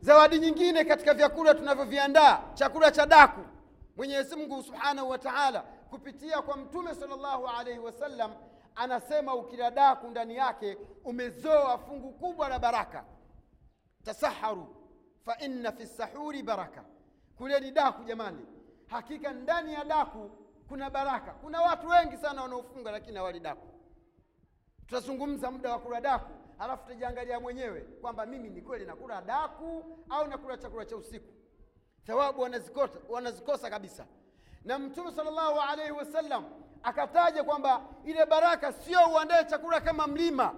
zawadi 0.00 0.38
nyingine 0.38 0.84
katika 0.84 1.14
vyakula 1.14 1.54
tunavyoviandaa 1.54 2.40
chakula 2.54 2.90
cha 2.90 3.06
daku. 3.06 3.40
Mwenyezi 3.96 4.36
mungu 4.36 4.62
subhanahu 4.62 5.10
wa 5.10 5.18
taala 5.18 5.64
kupitia 5.90 6.42
kwa 6.42 6.56
mtume 6.56 6.94
salllahu 6.94 7.46
alaihi 7.48 7.78
wasallam 7.78 8.32
anasema 8.74 9.34
ukiladaku 9.34 10.06
ndani 10.08 10.36
yake 10.36 10.78
umezoa 11.04 11.78
fungu 11.78 12.12
kubwa 12.12 12.48
la 12.48 12.58
baraka. 12.58 13.04
Tasaharu 14.04 14.76
fa 15.24 15.38
inna 15.38 15.72
fi 15.72 15.86
sahuri 15.86 16.42
baraka. 16.42 16.84
Kuleni 17.38 17.70
daku 17.70 18.04
jamani. 18.04 18.46
Hakika 18.86 19.32
ndani 19.32 19.74
ya 19.74 19.84
daku 19.84 20.30
kuna 20.68 20.90
baraka. 20.90 21.32
Kuna 21.32 21.60
watu 21.62 21.88
wengi 21.88 22.16
sana 22.16 22.42
wanaofunga 22.42 22.90
lakini 22.90 23.16
hawali 23.16 23.40
daku. 23.40 23.66
Tutazungumza 24.86 25.50
muda 25.50 25.72
wa 25.72 25.78
kula 25.78 26.00
daku 26.00 26.30
halafu 26.58 26.82
tutajiangalia 26.82 27.40
mwenyewe 27.40 27.80
kwamba 27.80 28.26
mimi 28.26 28.50
ni 28.50 28.62
kweli 28.62 28.86
nakula 28.86 29.22
daku 29.22 29.84
au 30.08 30.26
nakula 30.26 30.56
chakula 30.56 30.84
cha 30.84 30.96
usiku. 30.96 31.32
Thawabu 32.06 32.40
wanazikosa, 32.42 32.98
wanazikosa 33.08 33.70
kabisa 33.70 34.06
na 34.64 34.78
mtume 34.78 35.12
salllahu 35.12 35.60
alaihi 35.60 35.92
wasallam 35.92 36.44
akataja 36.82 37.44
kwamba 37.44 37.80
ile 38.04 38.26
baraka 38.26 38.72
sio 38.72 38.98
uandae 39.14 39.44
chakula 39.44 39.80
kama 39.80 40.06
mlima. 40.06 40.54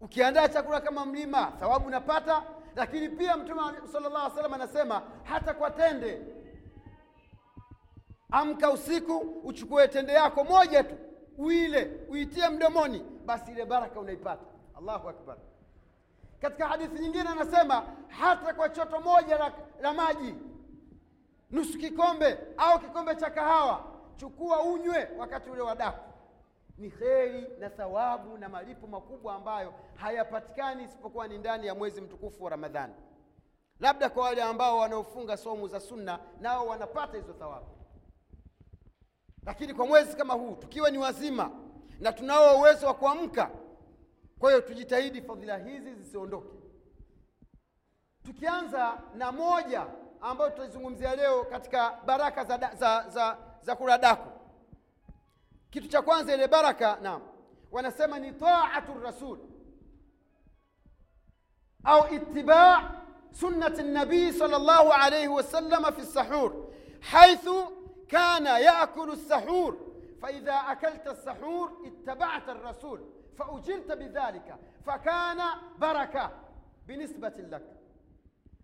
Ukiandaa 0.00 0.48
chakula 0.48 0.80
kama 0.80 1.06
mlima 1.06 1.52
thawabu 1.58 1.86
unapata 1.86 2.42
lakini 2.76 3.08
pia 3.08 3.36
mtume 3.36 3.60
salllah 3.92 4.22
alih 4.24 4.34
salam 4.34 4.54
anasema 4.54 5.02
hata 5.22 5.54
kwa 5.54 5.70
tende. 5.70 6.22
Amka 8.30 8.70
usiku 8.70 9.16
uchukue 9.44 9.88
tende 9.88 10.12
yako 10.12 10.44
moja 10.44 10.84
tu 10.84 10.94
uile 11.38 12.00
uitie 12.08 12.48
mdomoni 12.48 13.00
basi 13.24 13.50
ile 13.52 13.64
baraka 13.64 14.00
unaipata. 14.00 14.44
Allahu 14.78 15.08
akbar. 15.08 15.36
Katika 16.40 16.68
hadithi 16.68 16.98
nyingine 17.02 17.28
anasema 17.28 17.82
hata 18.08 18.54
kwa 18.54 18.68
choto 18.68 19.00
moja 19.00 19.38
la, 19.38 19.52
la 19.80 19.92
maji 19.94 20.34
nusu 21.50 21.78
kikombe 21.78 22.38
au 22.56 22.78
kikombe 22.78 23.14
cha 23.16 23.30
kahawa 23.30 23.84
chukua 24.16 24.62
unywe 24.62 25.08
wakati 25.18 25.50
ule 25.50 25.62
wa 25.62 25.74
daku. 25.74 26.04
Ni 26.78 26.90
kheri 26.90 27.46
na 27.58 27.70
thawabu 27.70 28.38
na 28.38 28.48
malipo 28.48 28.86
makubwa 28.86 29.34
ambayo 29.34 29.74
hayapatikani 29.94 30.84
isipokuwa 30.84 31.28
ni 31.28 31.38
ndani 31.38 31.66
ya 31.66 31.74
mwezi 31.74 32.00
mtukufu 32.00 32.44
wa 32.44 32.50
ramadhani. 32.50 32.94
Labda 33.80 34.10
kwa 34.10 34.24
wale 34.24 34.42
ambao 34.42 34.78
wanaofunga 34.78 35.36
somu 35.36 35.68
za 35.68 35.80
sunna 35.80 36.18
nao 36.40 36.66
wanapata 36.66 37.16
hizo 37.16 37.32
thawabu. 37.32 37.66
Lakini 39.46 39.74
kwa 39.74 39.86
mwezi 39.86 40.16
kama 40.16 40.34
huu 40.34 40.54
tukiwa 40.54 40.90
ni 40.90 40.98
wazima 40.98 41.50
na 42.00 42.12
tunao 42.12 42.58
uwezo 42.58 42.86
wa 42.86 42.94
kuamka 42.94 43.50
kwa 44.38 44.50
hiyo 44.50 44.62
tujitahidi 44.62 45.22
fadhila 45.22 45.58
hizi 45.58 45.94
zisiondoke. 45.94 46.58
Tukianza 48.24 49.00
na 49.14 49.32
moja 49.32 49.86
ambayo 50.20 50.50
tutaizungumzia 50.50 51.16
leo 51.16 51.44
katika 51.44 51.98
baraka 52.06 52.44
za, 52.44 52.58
da, 52.58 52.74
za, 52.74 53.04
za, 53.08 53.36
za 53.62 53.76
kula 53.76 53.98
daku. 53.98 54.28
Kitu 55.70 55.88
cha 55.88 56.02
kwanza 56.02 56.34
ile 56.34 56.48
baraka 56.48 56.98
naam 57.02 57.22
wanasema 57.72 58.18
ni 58.18 58.32
taatu 58.32 58.98
rasul 59.04 59.38
au 61.84 62.14
itibaa 62.14 62.90
sunnati 63.32 63.82
nabii 63.82 64.32
sal 64.32 64.50
llahu 64.50 64.92
alaihi 64.92 65.28
wasalama 65.28 65.92
fi 65.92 66.00
lsahur 66.02 66.52
haithu 67.00 67.66
kana 68.10 68.58
yakulu 68.58 69.12
lsahur 69.12 69.74
faidha 70.20 70.66
akalta 70.66 71.12
lsahur 71.12 71.70
ittabata 71.86 72.52
الrasul 72.52 73.00
faujirta 73.36 73.96
bidhalika 73.96 74.58
fakana 74.84 75.60
baraka 75.78 76.30
binisbati 76.86 77.42
lak. 77.42 77.62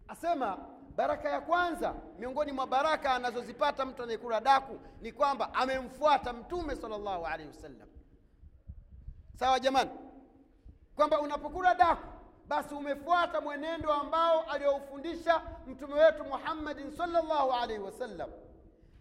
Asema 0.09 0.59
baraka 0.97 1.31
ya 1.31 1.41
kwanza 1.41 1.95
miongoni 2.19 2.53
mwa 2.53 2.67
baraka 2.67 3.15
anazozipata 3.15 3.87
mtu 3.87 4.03
anayekula 4.03 4.41
daku 4.41 4.79
ni 5.01 5.13
kwamba 5.13 5.55
amemfuata 5.55 6.33
mtume 6.33 6.77
sallallahu 6.77 7.27
alaihi 7.27 7.49
wasallam. 7.49 7.89
Sawa 9.39 9.61
jamani? 9.61 9.91
Kwamba 10.97 11.21
unapokula 11.21 11.75
daku 11.75 12.07
basi 12.49 12.75
umefuata 12.75 13.41
mwenendo 13.41 13.93
ambao 13.93 14.43
aliyoufundisha 14.43 15.43
mtume 15.67 15.95
wetu 15.95 16.25
muhammadin 16.25 16.91
sallallahu 16.91 17.53
alaihi 17.53 17.83
wasallam. 17.83 18.31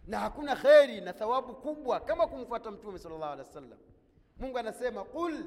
Na 0.08 0.20
hakuna 0.20 0.56
kheri 0.56 1.02
na 1.02 1.14
thawabu 1.14 1.54
kubwa 1.56 2.00
kama 2.00 2.28
kumfuata 2.28 2.72
mtume 2.72 3.00
sallallahu 3.00 3.32
alaihi 3.34 3.48
wasallam. 3.48 3.80
Mungu 4.38 4.58
anasema 4.58 5.04
qul 5.04 5.46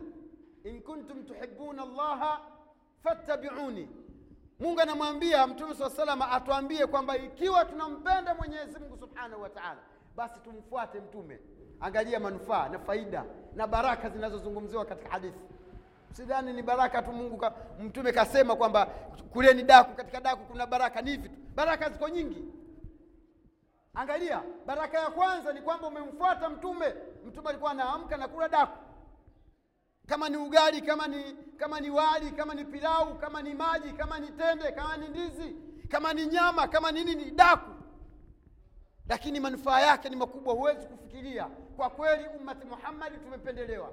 in 0.65 0.83
kuntum 0.83 1.25
tuhibuna 1.25 1.85
llaha 1.85 2.41
fattabiuni 3.03 3.89
mungu 4.61 4.81
anamwambia 4.81 5.47
mtume 5.47 5.75
saa 5.75 5.91
salama 5.91 6.31
atuambie 6.31 6.87
kwamba 6.87 7.17
ikiwa 7.17 7.65
tunampenda 7.65 8.35
mwenyezi 8.35 8.79
mungu 8.79 8.97
subhanahu 8.97 9.43
wa 9.43 9.51
taala 9.51 9.81
basi 10.17 10.41
tumfuate 10.41 11.01
mtume. 11.01 11.39
Angalia 11.81 12.21
manufaa 12.21 12.69
na 12.69 12.79
faida 12.79 13.25
na 13.55 13.67
baraka 13.67 14.09
zinazozungumziwa 14.11 14.85
katika 14.85 15.11
hadithi. 15.11 15.39
Sidhani 16.13 16.53
ni 16.53 16.63
baraka 16.63 17.03
tu 17.03 17.13
mungu 17.13 17.37
ka, 17.37 17.53
mtume 17.81 18.13
kasema 18.13 18.57
kwamba 18.57 18.87
kuleni 19.33 19.63
daku 19.63 19.95
katika 19.97 20.21
daku 20.21 20.45
kuna 20.45 20.67
baraka 20.67 21.03
ni 21.03 21.11
hivi 21.11 21.29
tu 21.29 21.35
baraka 21.55 21.91
ziko 21.91 22.09
nyingi. 22.09 22.45
Angalia 23.95 24.43
baraka 24.67 24.99
ya 24.99 25.11
kwanza 25.11 25.53
ni 25.53 25.61
kwamba 25.61 25.89
umemfuata 25.89 26.49
mtume. 26.49 26.95
Mtume 27.27 27.49
alikuwa 27.49 27.71
anaamka 27.71 28.17
na 28.17 28.29
kula 28.29 28.49
daku 28.49 28.79
kama 30.07 30.29
ni 30.29 30.37
ugali 30.37 30.83
kama 30.83 31.09
ni 31.09 31.23
kama 31.57 31.81
ni 31.81 31.91
wali 31.91 32.31
kama 32.31 32.55
ni 32.55 32.65
pilau 32.65 33.19
kama 33.19 33.43
ni 33.43 33.55
maji 33.55 33.93
kama 33.93 34.19
ni 34.19 34.29
tende 34.29 34.73
kama 34.73 34.97
ni 34.97 35.09
ndizi 35.09 35.57
kama 35.89 36.13
ni 36.13 36.27
nyama 36.27 36.69
kama 36.69 36.93
ni 36.93 37.05
nini 37.05 37.31
daku. 37.31 37.71
Lakini 39.09 39.41
manufaa 39.41 39.81
yake 39.81 40.09
ni 40.09 40.17
makubwa 40.17 40.55
huwezi 40.55 40.87
kufikiria. 40.87 41.45
Kwa 41.77 41.91
kweli 41.91 42.29
ummati 42.41 42.67
muhammadi 42.67 43.17
tumependelewa. 43.19 43.93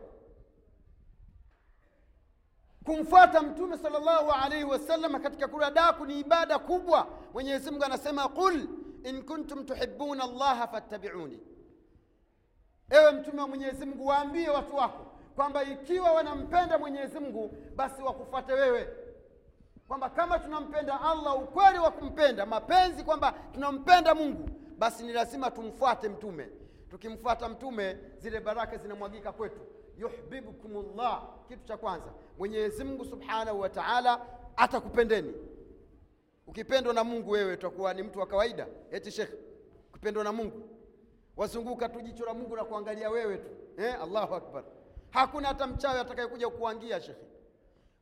Kumfuata 2.85 3.41
mtume 3.41 3.77
salllahu 3.77 4.31
alaihi 4.31 4.63
wasallam 4.63 5.21
katika 5.21 5.47
kula 5.47 5.71
daku 5.71 6.05
ni 6.05 6.19
ibada 6.19 6.59
kubwa. 6.59 7.07
Mwenyezi 7.33 7.71
mungu 7.71 7.83
anasema 7.83 8.27
qul 8.29 8.67
in 9.03 9.23
kuntum 9.23 9.65
tuhibuna 9.65 10.27
llaha 10.27 10.67
fattabiuni. 10.67 11.39
Ewe 12.89 13.11
mtume 13.11 13.41
wa 13.41 13.47
mwenyezi 13.47 13.85
mungu 13.85 14.05
waambie 14.07 14.49
watu 14.49 14.75
wako 14.75 15.12
kwamba 15.35 15.63
ikiwa 15.63 16.11
wanampenda 16.11 16.77
mwenyezi 16.77 17.19
mungu 17.19 17.57
basi 17.75 18.01
wakufuate 18.01 18.53
wewe. 18.53 18.87
Kwamba 19.87 20.09
kama 20.09 20.39
tunampenda 20.39 21.01
allah 21.01 21.35
ukweli 21.43 21.79
wa 21.79 21.91
kumpenda 21.91 22.45
mapenzi 22.45 23.03
kwamba 23.03 23.31
tunampenda 23.53 24.15
mungu 24.15 24.49
basi 24.77 25.03
ni 25.03 25.13
lazima 25.13 25.51
tumfuate 25.51 26.09
mtume. 26.09 26.49
Tukimfuata 26.89 27.49
mtume 27.49 27.97
zile 28.17 28.39
baraka 28.39 28.77
zinamwagika 28.77 29.31
kwetu. 29.31 29.61
Yuhibbukumullah 29.97 30.95
llah 30.95 31.23
kitu 31.47 31.65
cha 31.65 31.77
kwanza. 31.77 32.13
Mwenyezi 32.37 32.83
mungu 32.83 33.05
subhanahu 33.05 33.59
wa 33.59 33.69
taala 33.69 34.25
atakupendeni. 34.55 35.33
Ukipendwa 36.47 36.93
na 36.93 37.03
mungu 37.03 37.31
wewe 37.31 37.53
utakuwa 37.53 37.93
ni 37.93 38.03
mtu 38.03 38.19
wa 38.19 38.27
kawaida. 38.27 38.67
Eti 38.91 39.11
shekhe 39.11 39.37
ukipendwa 39.89 40.23
na 40.23 40.31
mungu. 40.31 40.69
Wazunguka 41.37 41.89
tu 41.89 42.01
jicho 42.01 42.25
la 42.25 42.33
mungu 42.33 42.55
na 42.55 42.63
kuangalia 42.65 43.09
wewe 43.09 43.37
tu. 43.37 43.49
Eh, 43.77 44.01
allahu 44.03 44.35
akbar 44.35 44.63
hakuna 45.13 45.47
hata 45.47 45.67
mchawi 45.67 45.99
atakayekuja 45.99 46.49
kuangia 46.49 47.01
shekhe. 47.01 47.25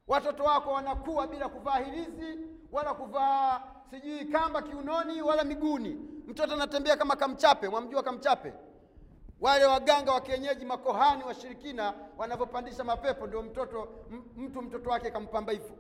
Watoto 0.07 0.43
wako 0.43 0.71
wanakuwa 0.71 1.27
bila 1.27 1.49
kuvaa 1.49 1.77
hirizi 1.79 2.39
wala 2.71 2.93
kuvaa 2.93 3.61
sijui 3.89 4.25
kamba 4.25 4.61
kiunoni 4.61 5.21
wala 5.21 5.43
miguuni. 5.43 5.89
Mtoto 6.27 6.53
anatembea 6.53 6.97
kama 6.97 7.15
kamchape 7.15 7.69
mwamjua 7.69 8.03
kamchape. 8.03 8.53
Wale 9.41 9.65
waganga 9.65 10.11
wa 10.11 10.21
kienyeji 10.21 10.65
makohani 10.65 11.23
washirikina 11.23 11.93
wanavyopandisha 12.17 12.83
mapepo 12.83 13.27
ndio 13.27 13.41
mtoto 13.41 13.87
mtu 14.37 14.61
mtoto 14.61 14.89
wake 14.89 15.11
kampamba 15.11 15.51
hivyo. 15.51 15.77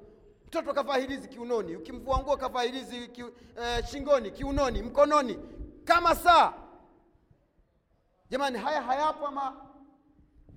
Mtoto 0.47 0.73
kavaa 0.73 0.97
hirizi 0.97 1.27
kiunoni 1.27 1.75
ukimvua 1.75 2.19
nguo 2.19 2.37
kavaa 2.37 2.61
hirizi 2.61 3.07
ki, 3.07 3.21
eh, 3.61 3.85
shingoni 3.85 4.31
kiunoni 4.31 4.81
mkononi 4.81 5.39
kama 5.83 6.15
saa. 6.15 6.53
Jamani 8.29 8.57
haya 8.57 8.81
hayapo 8.81 9.27
ama 9.27 9.60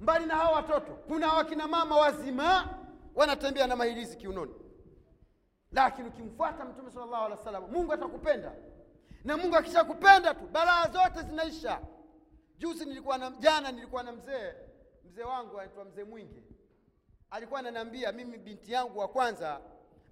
mbali 0.04 0.26
na 0.26 0.34
hawa 0.36 0.56
watoto 0.56 0.92
kuna 0.92 1.32
wakina 1.32 1.68
mama 1.68 1.96
wazima 1.96 2.78
wanatembea 3.14 3.66
na 3.66 3.76
mahirizi 3.76 4.16
kiunoni. 4.16 4.54
Lakini 5.72 6.08
ukimfuata 6.08 6.64
mtume 6.64 6.90
sala 6.90 7.06
llahu 7.06 7.24
alehi 7.24 7.38
wa 7.38 7.44
sallam 7.44 7.70
mungu 7.70 7.92
atakupenda. 7.92 8.52
Na 9.24 9.36
mungu 9.36 9.56
akishakupenda 9.56 10.34
tu 10.34 10.46
balaa 10.52 10.88
zote 10.88 11.22
zinaisha. 11.28 11.80
Juzi 12.58 12.84
nilikuwa 12.84 13.18
na 13.18 13.30
jana 13.30 13.72
nilikuwa 13.72 14.02
na 14.02 14.12
mzee 14.12 14.54
mzee 15.04 15.22
wangu 15.22 15.58
anaitwa 15.60 15.84
mzee 15.84 16.04
mwingi 16.04 16.42
alikuwa 17.30 17.60
ananiambia 17.60 18.12
mimi 18.12 18.38
binti 18.38 18.72
yangu 18.72 18.98
wa 18.98 19.08
kwanza 19.08 19.60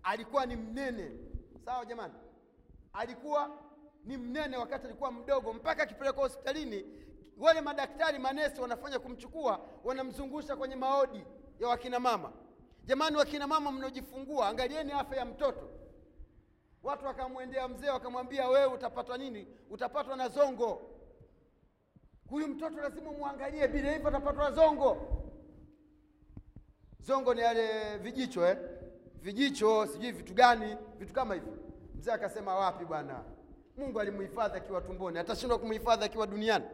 alikuwa 0.02 0.46
ni 0.46 0.56
mnene. 0.56 1.10
Sawa 1.64 1.84
jamani? 1.86 2.14
Alikuwa 2.92 3.50
ni 4.04 4.16
mnene 4.16 4.56
wakati 4.56 4.86
alikuwa 4.86 5.12
mdogo 5.12 5.52
mpaka 5.52 5.82
akipelekwa 5.82 6.22
hospitalini 6.22 6.84
wale 7.38 7.60
madaktari 7.60 8.18
manesi 8.18 8.60
wanafanya 8.60 8.98
kumchukua 8.98 9.60
wanamzungusha 9.84 10.56
kwenye 10.56 10.76
maodi 10.76 11.24
ya 11.60 11.68
wakina 11.68 12.00
mama. 12.00 12.32
Jamani 12.84 13.16
wakina 13.16 13.46
mama 13.46 13.72
mnaojifungua 13.72 14.48
angalieni 14.48 14.92
afya 14.92 15.18
ya 15.18 15.24
mtoto. 15.24 15.68
Watu 16.82 17.06
wakamwendea 17.06 17.68
mzee 17.68 17.88
wakamwambia 17.90 18.48
wewe 18.48 18.66
utapatwa 18.66 19.18
nini? 19.18 19.46
Utapatwa 19.70 20.16
na 20.16 20.28
zongo. 20.28 20.82
Huyu 22.28 22.48
mtoto 22.48 22.80
lazima 22.80 23.12
muangalie, 23.12 23.68
bila 23.68 23.92
hivyo 23.92 24.08
atapatwa 24.08 24.50
zongo. 24.52 24.96
Zongo 27.00 27.34
ni 27.34 27.40
yale 27.40 27.98
vijicho 27.98 28.46
eh? 28.48 28.58
vijicho 29.22 29.86
sijui 29.86 30.12
vitu 30.12 30.34
gani 30.34 30.76
vitu 30.98 31.12
kama 31.14 31.34
hivyo. 31.34 31.52
Mzee 31.94 32.12
akasema 32.12 32.54
wapi 32.54 32.84
bwana? 32.84 33.24
Mungu 33.76 34.00
alimhifadhi 34.00 34.56
akiwa 34.56 34.80
tumboni. 34.80 35.18
Atashindwa 35.18 35.58
kumhifadhi 35.58 36.04
akiwa 36.04 36.26
duniani 36.26 36.64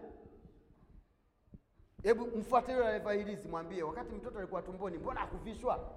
hebu 2.02 2.26
mfuate 2.38 2.72
yule 2.72 3.16
hirizi 3.18 3.48
mwambie 3.48 3.82
wakati 3.82 4.14
mtoto 4.14 4.38
alikuwa 4.38 4.62
tumboni 4.62 4.98
mbona 4.98 5.20
akuvishwa 5.20 5.90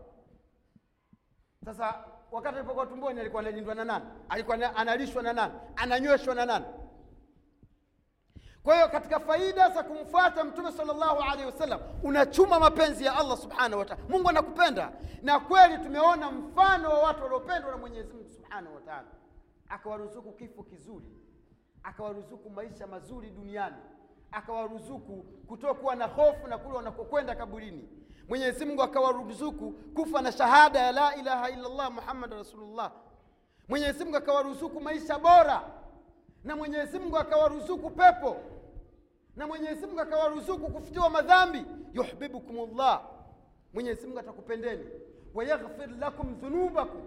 sasa 1.66 2.06
wakati 2.32 2.56
alipokuwa 2.58 2.86
tumboni 2.86 3.20
alikuwa 3.20 3.42
analindwa 3.42 3.76
na 3.76 3.86
nani? 3.86 4.06
Alikuwa 4.30 4.76
analishwa 4.76 5.24
na 5.24 5.34
nani? 5.34 5.54
Ananyweshwa 5.76 6.36
na 6.36 6.46
nani? 6.46 6.66
Kwa 8.64 8.76
hiyo 8.76 8.90
katika 8.90 9.20
faida 9.20 9.70
za 9.70 9.84
kumfuata 9.84 10.44
mtume 10.44 10.72
salllahu 10.72 11.22
alaihi 11.22 11.46
wasallam 11.46 11.80
unachuma 12.04 12.60
mapenzi 12.60 13.06
ya 13.06 13.16
allah 13.18 13.38
subhanahu 13.38 13.80
wataala 13.80 14.04
mungu 14.10 14.30
anakupenda. 14.30 14.92
Na 15.22 15.40
kweli 15.40 15.78
tumeona 15.78 16.32
mfano 16.32 16.90
wa 16.90 17.00
watu 17.00 17.24
waliopendwa 17.24 17.72
na 17.72 17.78
mwenyezi 17.78 18.14
mungu 18.14 18.30
subhanahu 18.30 18.76
wataala 18.76 19.08
akawaruzuku 19.70 20.32
kifo 20.32 20.64
kizuri. 20.64 21.06
Akawaruzuku 21.84 22.50
maisha 22.50 22.88
mazuri 22.88 23.30
duniani 23.30 23.76
akawaruzuku 24.32 25.26
kutokuwa 25.48 25.96
na 25.96 26.06
hofu 26.08 26.48
na 26.48 26.58
kule 26.58 26.76
wanakokwenda 26.78 27.36
kaburini. 27.36 27.90
Mwenyezi 28.30 28.66
mungu 28.66 28.84
akawaruzuku 28.84 29.72
kufa 29.72 30.22
na 30.22 30.32
shahada 30.32 30.80
ya 30.80 30.92
la 30.92 31.16
ilaha 31.16 31.50
illallah 31.50 31.92
muhammad 31.92 32.32
rasulullah. 32.34 32.92
Mwenyezi 33.68 34.04
mungu 34.04 34.18
akawaruzuku 34.18 34.80
maisha 34.82 35.20
bora. 35.20 35.62
Na 36.44 36.56
mwenyezi 36.56 37.00
mungu 37.00 37.18
akawaruzuku 37.18 37.90
pepo. 37.90 38.38
Na 39.36 39.48
mwenyezi 39.48 39.88
mungu 39.88 40.00
akawaruzuku 40.00 40.72
kufutiwa 40.72 41.10
madhambi. 41.10 41.66
Yuhbibukum 41.94 42.78
llah 42.78 43.02
mwenyezi 43.74 44.08
mungu 44.08 44.20
atakupendeni. 44.20 44.86
Wayaghfir 45.34 45.90
lakum 46.00 46.36
dhunubakum. 46.36 47.02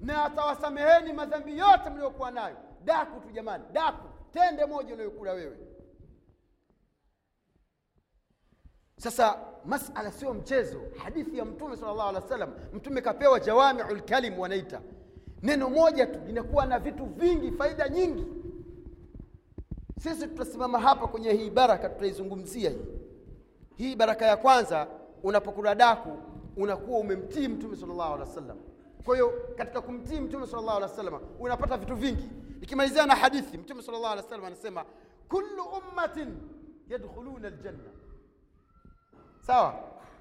Na 0.00 0.24
atawasameheni 0.24 1.12
madhambi 1.12 1.58
yote 1.58 1.90
mliokuwa 1.90 2.30
nayo. 2.30 2.56
Daku 2.84 3.20
tu 3.20 3.30
jamani 3.30 3.64
daku. 3.72 4.08
Tende 4.32 4.66
moja 4.66 4.94
unayokula 4.94 5.32
wewe 5.32 5.56
sasa 8.98 9.38
masala 9.64 10.12
sio 10.12 10.34
mchezo. 10.34 10.80
Hadithi 10.96 11.38
ya 11.38 11.44
mtume 11.44 11.76
salllah 11.76 12.08
alih 12.08 12.22
wa 12.22 12.28
sallam 12.28 12.50
mtume 12.72 13.00
kapewa 13.00 13.40
jawamiu 13.40 13.84
lkalim 13.96 14.38
wanaita. 14.38 14.80
Neno 15.42 15.70
moja 15.70 16.06
tu 16.06 16.18
linakuwa 16.26 16.66
na 16.66 16.78
vitu 16.78 17.04
vingi 17.04 17.52
faida 17.52 17.88
nyingi. 17.88 18.26
Sisi 20.00 20.26
tutasimama 20.26 20.80
hapa 20.80 21.08
kwenye 21.08 21.32
hii 21.32 21.50
baraka 21.50 21.88
tutaizungumzia 21.88 22.70
hii. 22.70 22.84
Hii 23.76 23.96
baraka 23.96 24.26
ya 24.26 24.36
kwanza 24.36 24.86
unapokula 25.22 25.74
daku 25.74 26.18
unakuwa 26.56 26.98
umemtii 27.00 27.48
mtume 27.48 27.76
salllah 27.76 28.06
alih 28.12 28.20
wa 28.20 28.34
sallam 28.34 28.56
kwa 29.04 29.14
hiyo 29.14 29.32
katika 29.56 29.80
kumtii 29.80 30.20
mtume 30.20 30.46
salllah 30.46 30.76
alih 30.76 30.88
wa 30.90 30.96
sallam 30.96 31.20
unapata 31.40 31.76
vitu 31.76 31.94
vingi. 31.94 32.28
Ikimalizia 32.60 33.06
na 33.06 33.14
hadithi 33.14 33.58
mtume 33.58 33.82
salllah 33.82 34.12
alih 34.12 34.24
wa 34.24 34.30
sallam 34.30 34.44
anasema 34.46 34.84
kullu 35.28 35.62
ummatin 35.64 36.28
yadkhuluna 36.88 37.50
ljanna 37.50 37.90
sawa? 39.46 39.74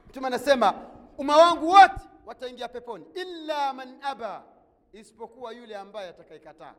Mtume 0.09 0.27
anasema 0.27 0.73
umma 1.17 1.37
wangu 1.37 1.67
wote 1.67 2.01
wataingia 2.25 2.67
peponi 2.67 3.05
illa 3.13 3.73
man 3.73 3.97
aba 4.01 4.43
isipokuwa 4.93 5.51
yule 5.53 5.75
ambaye 5.75 6.09
atakayekataa. 6.09 6.73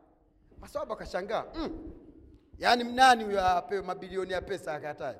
Kwa 0.59 0.81
akashangaa 0.95 1.45
mm. 1.55 1.91
yaani 2.57 2.83
nani 2.83 3.23
huyo 3.23 3.45
apewe 3.47 3.81
mabilioni 3.81 4.31
ya 4.33 4.41
pesa 4.41 4.73
akatae? 4.73 5.15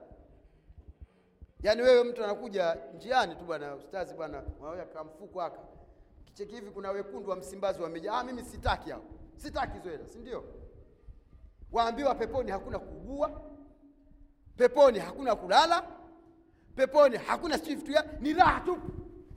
Yaani 1.64 1.82
wewe 1.82 2.04
mtu 2.04 2.24
anakuja 2.24 2.78
njiani 2.96 3.36
tu 3.36 3.46
bwana 3.46 3.76
ustazi 3.76 4.14
bwana 4.14 4.42
kamfuko 4.94 5.42
aka 5.42 5.60
kicheki 6.26 6.56
hivi 6.56 6.72
kuna 6.72 6.92
wekundu 6.92 7.30
wa 7.30 7.36
msimbazi 7.36 7.82
wameja 7.82 8.14
ah, 8.14 8.24
mimi 8.24 8.44
sitaki 8.44 8.90
hao. 8.90 9.04
Sitaki 9.36 9.80
zoela 9.80 10.08
sindio 10.08 10.14
si 10.14 10.20
ndio? 10.20 10.44
Waambiwa 11.72 12.16
peponi 12.16 12.52
hakuna 12.52 12.80
kugua 12.80 13.42
peponi 14.58 15.00
hakuna 15.00 15.36
kulala 15.36 15.97
peponi 16.78 17.18
hakuna 17.18 17.58
sijui 17.58 17.76
vitu 17.76 18.00
ni 18.20 18.34
raha 18.34 18.60
tu. 18.60 18.78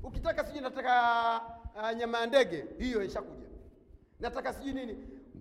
Ukitaka 0.03 0.45
sijui 0.45 0.61
nataka 0.61 1.41
uh, 1.83 1.93
nyama 1.99 2.19
ya 2.21 2.27
ndege 2.27 2.65
hiyo 2.79 3.03
ishakuja. 3.03 3.49
Nataka 4.21 4.53
sijui 4.53 4.73
nini. 4.73 4.97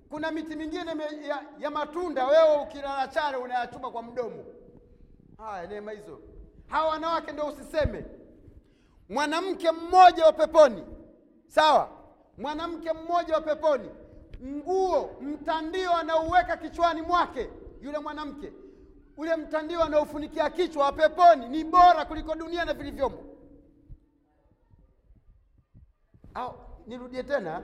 Kuna 0.10 0.32
miti 0.32 0.56
mingine 0.56 0.94
me, 0.96 1.04
ya, 1.28 1.44
ya 1.60 1.72
matunda 1.72 2.28
wewe 2.28 2.62
ukilala 2.64 3.08
chale 3.08 3.38
unayachuma 3.38 3.92
kwa 3.92 4.04
mdomo. 4.04 4.46
Haya 5.38 5.68
neema 5.68 5.92
hizo. 5.92 6.20
Hawa 6.68 6.90
wanawake 6.90 7.32
ndio 7.32 7.48
usiseme. 7.48 8.06
Mwanamke 9.10 9.72
mmoja 9.72 10.26
wa 10.26 10.34
peponi. 10.34 10.84
Sawa? 11.48 11.90
Mwanamke 12.38 12.94
mmoja 12.94 13.36
wa 13.36 13.42
peponi. 13.42 13.90
Nguo 14.46 15.16
mtandio 15.22 15.94
anauweka 15.96 16.58
kichwani 16.58 17.02
mwake 17.02 17.50
yule 17.82 18.00
mwanamke 18.00 18.52
ule 19.20 19.36
mtandio 19.36 19.84
anaofunikia 19.84 20.50
kichwa 20.50 20.86
wa 20.86 20.92
peponi 20.92 21.48
ni 21.50 21.64
bora 21.64 22.06
kuliko 22.06 22.36
dunia 22.36 22.66
na 22.66 22.74
vilivyomo. 22.74 23.18
Au 26.34 26.54
nirudie 26.88 27.24
tena. 27.24 27.64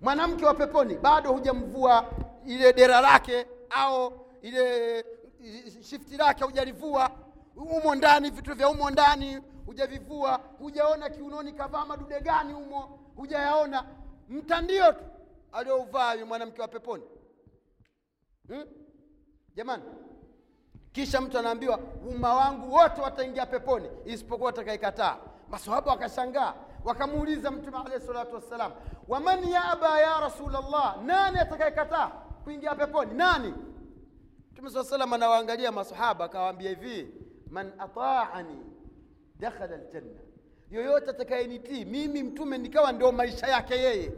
Mwanamke 0.00 0.46
wa 0.46 0.54
peponi 0.54 0.94
bado 0.98 1.32
hujamvua 1.32 2.10
ile 2.46 2.72
dera 2.72 3.00
lake 3.00 3.46
au 3.70 4.26
ile 4.42 5.04
shifti 5.82 6.16
lake 6.16 6.44
hujalivua. 6.44 7.10
Umo 7.56 7.94
ndani 7.94 8.30
vitu 8.30 8.54
vya 8.54 8.68
umo 8.68 8.90
ndani 8.90 9.42
hujavivua. 9.66 10.36
Hujaona 10.58 11.10
kiunoni 11.10 11.52
kavaa 11.52 11.84
madude 11.86 12.20
gani 12.20 12.52
humo 12.52 12.98
hujayaona. 13.16 13.86
Mtandio 14.28 14.92
tu 14.92 15.04
aliouvaa 15.52 16.16
mwanamke 16.24 16.62
wa 16.62 16.68
peponi. 16.68 17.04
Hmm? 18.48 18.64
jamani 19.54 19.82
kisha 20.96 21.20
mtu 21.20 21.38
anaambiwa 21.38 21.78
umma 22.10 22.34
wangu 22.34 22.74
wote 22.74 23.00
wataingia 23.00 23.46
peponi 23.46 23.88
isipokuwa 24.04 24.46
watakaekataa 24.46 25.16
masahaba 25.50 25.90
wakashangaa 25.90 26.54
wakamuuliza 26.84 27.50
mtume 27.50 27.78
alehi 27.86 28.06
salatu 28.06 28.34
wassalam 28.34 28.72
waman 29.08 29.48
yaba 29.48 30.00
ya 30.00 30.20
rasulllah 30.20 31.02
nani 31.04 31.38
atakayekataa 31.38 32.08
kuingia 32.44 32.74
peponi? 32.74 33.14
Nani? 33.14 33.54
Mtume 34.52 34.70
saa 34.70 34.84
salam 34.84 35.12
anawaangalia 35.12 35.72
masahaba 35.72 36.24
akawaambia 36.24 36.70
hivi 36.70 37.14
man 37.50 37.72
ataani 37.78 38.58
dakhala 39.40 39.76
ljanna 39.76 40.20
yoyote 40.70 41.10
atakayenitii 41.10 41.84
mimi 41.84 42.22
mtume 42.22 42.58
nikawa 42.58 42.92
ndio 42.92 43.12
maisha 43.12 43.46
yake 43.46 43.74
yeye 43.74 44.12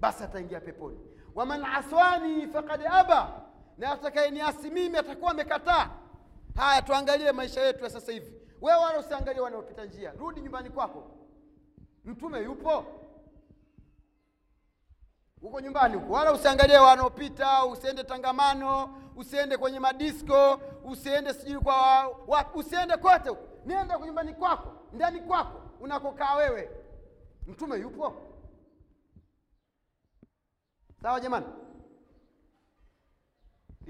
basi 0.00 0.24
ataingia 0.24 0.60
peponi. 0.60 0.98
Waman 1.34 1.64
aswani 1.64 2.46
faqad 2.46 2.86
aba 2.90 3.47
na 3.78 3.92
atakayeniasi 3.92 4.70
mimi 4.70 4.98
atakuwa 4.98 5.30
amekataa. 5.30 5.90
Haya 6.56 6.82
tuangalie 6.82 7.32
maisha 7.32 7.60
yetu 7.62 7.84
ya 7.84 7.90
sasa 7.90 8.12
hivi. 8.12 8.32
Wewe 8.60 8.78
wala 8.78 8.98
usiangalie 8.98 9.40
wanaopita 9.40 9.84
njia. 9.84 10.12
Rudi 10.12 10.40
nyumbani 10.40 10.70
kwako. 10.70 11.10
Mtume 12.04 12.42
yupo? 12.42 12.84
Huko 15.40 15.60
nyumbani 15.60 15.94
huko. 15.94 16.12
Wala 16.12 16.32
usiangalie 16.32 16.78
wanaopita 16.78 17.64
usiende 17.66 18.04
tangamano 18.04 18.98
usiende 19.16 19.56
kwenye 19.56 19.80
madisko 19.80 20.60
usiende 20.84 21.34
sijui 21.34 21.60
kwa 21.60 22.06
wa, 22.26 22.54
usiende 22.54 22.96
kote 22.96 23.28
huko. 23.28 23.42
Nenda 23.66 23.98
nyumbani 23.98 24.34
kwako 24.34 24.72
ndani 24.92 25.20
kwako 25.20 25.60
unakokaa 25.80 26.34
wewe. 26.34 26.70
Mtume 27.46 27.76
yupo? 27.78 28.14
Sawa 31.02 31.20
jamani 31.20 31.46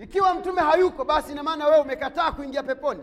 ikiwa 0.03 0.35
mtume 0.35 0.61
hayuko 0.61 1.05
basi 1.05 1.33
ina 1.33 1.43
maana 1.43 1.67
wewe 1.67 1.79
umekataa 1.81 2.33
kuingia 2.33 2.63
peponi. 2.63 3.03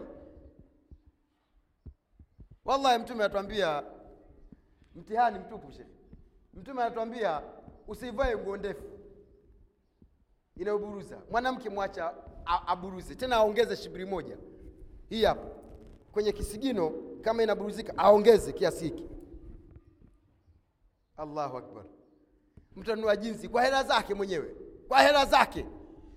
Wallahi 2.66 3.00
mtume 3.04 3.24
anatuambia 3.24 3.84
mtihani 4.96 5.40
mtupu 5.40 5.72
shehe 5.72 5.90
mtume 6.54 6.82
anatuambia 6.84 7.42
usivae 7.88 8.38
nguo 8.38 8.58
ndefu. 8.58 8.84
Inayoburuza 10.58 11.22
mwanamke 11.32 11.70
mwacha 11.70 12.14
aburuze. 12.68 13.16
Tena 13.16 13.36
aongeze 13.36 13.76
shibiri 13.76 14.06
moja. 14.06 14.38
Hii 15.10 15.24
hapa 15.24 15.48
kwenye 16.12 16.32
kisigino 16.32 16.92
kama 17.22 17.44
inaburuzika 17.44 17.98
aongeze 17.98 18.54
kiasi 18.54 18.84
hiki. 18.86 19.10
Allahu 21.18 21.58
akbar. 21.58 21.86
Mtu 22.76 22.92
anunua 22.94 23.16
jinsi 23.16 23.50
kwa 23.50 23.64
hela 23.64 23.84
zake 23.84 24.14
mwenyewe. 24.14 24.56
Kwa 24.88 25.02
hela 25.02 25.26
zake 25.26 25.66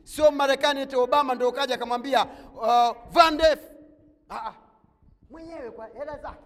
sio 0.08 0.30
marekani 0.30 0.80
eti 0.80 0.96
obama 0.96 1.34
ndo 1.34 1.52
kaja 1.52 1.74
akamwambia 1.74 2.24
uh, 2.54 2.96
vaa 3.12 3.56
ah, 4.30 4.54
mwenyewe 5.30 5.70
kwa 5.70 5.86
hela 5.86 6.18
zake. 6.18 6.44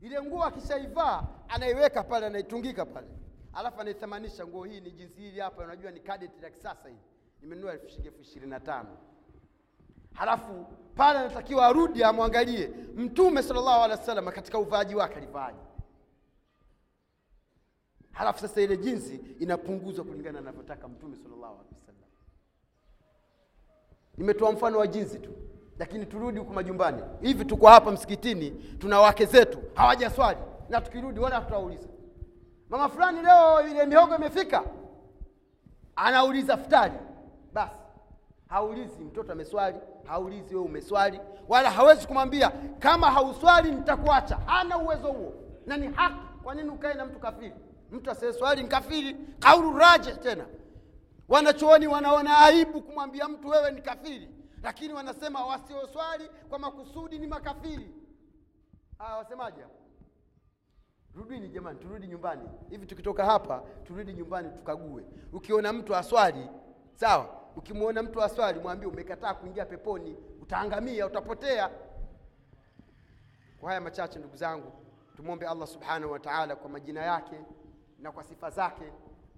Ile 0.00 0.22
nguo 0.22 0.44
akishaivaa 0.44 1.22
anaiweka 1.48 2.02
pale 2.02 2.26
anaitungika 2.26 2.86
pale. 2.86 3.06
Alafu 3.52 3.80
anaithamanisha 3.80 4.46
nguo 4.46 4.64
hii 4.64 4.80
ni 4.80 4.90
jinsi 4.90 5.20
hili 5.20 5.40
hapa 5.40 5.64
unajua 5.64 5.90
ni 5.90 6.00
kadeti 6.00 6.40
la 6.42 6.50
kisasa 6.50 6.88
hii. 6.88 6.98
Nimenunua 7.42 7.72
elfu 7.72 7.88
shilingi 7.88 8.08
elfu 8.08 8.20
ishirini 8.20 8.50
na 8.50 8.60
tano. 8.60 8.96
Halafu 10.14 10.66
pale 10.96 11.18
anatakiwa 11.18 11.66
arudi 11.66 12.04
amwangalie. 12.04 12.68
Mtume 12.94 13.42
sallallahu 13.42 13.82
alaihi 13.84 14.00
wasallam 14.00 14.28
katika 14.28 14.58
uvaaji 14.58 14.94
wake 14.94 15.14
alivaaje. 15.14 15.58
halafu 18.12 18.40
sasa 18.40 18.60
ile 18.60 18.76
jinsi 18.76 19.16
inapunguzwa 19.40 20.04
kulingana 20.04 20.32
na 20.32 20.38
anavyotaka 20.48 20.88
mtume 20.88 21.16
sallallahu 21.16 21.54
alaihi 21.54 21.74
wasallam 21.74 21.98
nimetoa 24.18 24.52
mfano 24.52 24.78
wa 24.78 24.86
jinsi 24.86 25.18
tu. 25.18 25.30
Lakini 25.78 26.06
turudi 26.06 26.38
huku 26.38 26.52
majumbani. 26.52 27.02
Hivi 27.20 27.44
tuko 27.44 27.66
hapa 27.66 27.90
msikitini 27.90 28.50
tuna 28.78 29.00
wake 29.00 29.24
zetu 29.26 29.58
hawajaswali. 29.74 30.38
Na 30.68 30.80
tukirudi 30.80 31.20
wala 31.20 31.40
tutawauliza 31.40 31.88
mama 32.68 32.88
fulani 32.88 33.22
leo 33.22 33.66
ile 33.70 33.86
mihogo 33.86 34.16
imefika. 34.16 34.62
Anauliza 35.96 36.56
futari. 36.56 36.94
Basi 37.52 37.74
haulizi 38.48 39.04
mtoto 39.04 39.32
ameswali 39.32 39.76
haulizi 40.04 40.54
wewe 40.54 40.66
umeswali 40.66 41.20
wala 41.48 41.70
hawezi 41.70 42.06
kumwambia 42.06 42.52
kama 42.78 43.10
hauswali 43.10 43.70
nitakuacha. 43.72 44.36
Hana 44.46 44.78
uwezo 44.78 45.08
huo. 45.12 45.32
Na 45.66 45.76
ni 45.76 45.86
haki. 45.92 46.14
Kwa 46.42 46.54
nini 46.54 46.68
ukae 46.68 46.94
na 46.94 47.04
mtu 47.04 47.18
kafiri? 47.18 47.52
Mtu 47.90 48.10
asiyeswali 48.10 48.62
ni 48.62 48.68
kafiri 48.68 49.16
kaulu 49.38 49.78
raje 49.78 50.12
tena 50.12 50.44
wanachuoni 51.28 51.86
wanaona 51.86 52.38
aibu 52.38 52.82
kumwambia 52.82 53.28
mtu 53.28 53.48
wewe 53.48 53.70
ni 53.70 53.82
kafiri. 53.82 54.28
Lakini 54.62 54.94
wanasema 54.94 55.46
wasioswali 55.46 56.30
kwa 56.48 56.58
makusudi 56.58 57.18
ni 57.18 57.26
makafiri. 57.26 57.90
Ah, 58.98 59.16
wasemaje? 59.16 59.64
Rudini 61.14 61.48
jamani 61.48 61.78
turudi 61.78 62.06
nyumbani. 62.06 62.48
Hivi 62.70 62.86
tukitoka 62.86 63.24
hapa 63.24 63.62
turudi 63.84 64.12
nyumbani 64.12 64.50
tukague. 64.50 65.04
Ukiona 65.32 65.72
mtu 65.72 65.96
aswali 65.96 66.48
sawa. 66.94 67.34
Ukimwona 67.56 68.02
mtu 68.02 68.22
aswali 68.22 68.60
mwambie 68.60 68.88
umekataa 68.88 69.34
kuingia 69.34 69.66
peponi. 69.66 70.16
Utaangamia 70.42 71.06
utapotea. 71.06 71.70
Kwa 73.60 73.68
haya 73.68 73.80
machache 73.80 74.18
ndugu 74.18 74.36
zangu 74.36 74.72
tumwombe 75.16 75.46
allah 75.46 75.68
subhanahu 75.68 76.12
wa 76.12 76.18
taala 76.20 76.56
kwa 76.56 76.70
majina 76.70 77.00
yake 77.02 77.40
na 77.98 78.12
kwa 78.12 78.24
sifa 78.24 78.50
zake 78.50 78.92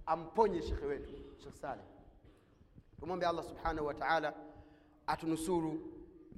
amponye 0.05 0.61
shekhe 0.61 0.85
wetu 0.85 1.13
shekh 1.43 1.55
saleh 1.55 1.85
tumwombe 2.99 3.25
allah 3.25 3.43
subhanahu 3.43 3.87
wa 3.87 3.93
taala 3.93 4.33
atunusuru 5.07 5.81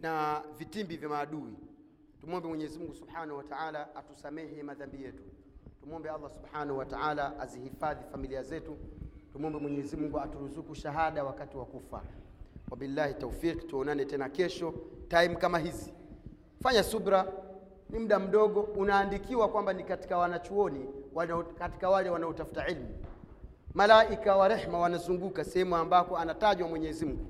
na 0.01 0.43
vitimbi 0.57 0.97
vya 0.97 1.09
maadui. 1.09 1.53
Tumwombe 2.21 2.47
mwenyezi 2.47 2.79
mungu 2.79 2.93
subhanahu 2.95 3.37
wa 3.37 3.43
taala 3.43 3.95
atusamehe 3.95 4.63
madhambi 4.63 5.03
yetu. 5.03 5.23
Tumwombe 5.81 6.09
allah 6.09 6.29
subhanahu 6.31 6.77
wa 6.79 6.85
taala 6.85 7.39
azihifadhi 7.39 8.03
familia 8.11 8.43
zetu. 8.43 8.77
Tumwombe 9.33 9.59
mwenyezi 9.59 9.97
mungu 9.97 10.19
aturuzuku 10.19 10.75
shahada 10.75 11.23
wakati 11.23 11.57
wa 11.57 11.65
kufa. 11.65 12.01
Wabillahi 12.71 13.13
taufiq 13.13 13.67
tuonane 13.67 14.05
tena 14.05 14.29
kesho 14.29 14.73
time 15.07 15.35
kama 15.35 15.59
hizi. 15.59 15.93
Fanya 16.63 16.83
subra 16.83 17.27
ni 17.89 17.99
muda 17.99 18.19
mdogo 18.19 18.61
unaandikiwa 18.61 19.49
kwamba 19.49 19.73
ni 19.73 19.83
katika 19.83 20.17
wanachuoni 20.17 20.85
wana, 21.13 21.43
katika 21.43 21.89
wale 21.89 22.09
wanaotafuta 22.09 22.67
ilmu 22.67 22.89
malaika 23.73 24.35
wa 24.35 24.47
rehma 24.47 24.77
wanazunguka 24.79 25.43
sehemu 25.43 25.75
ambako 25.75 26.17
anatajwa 26.17 26.67
mwenyezi 26.67 27.05
mungu. 27.05 27.25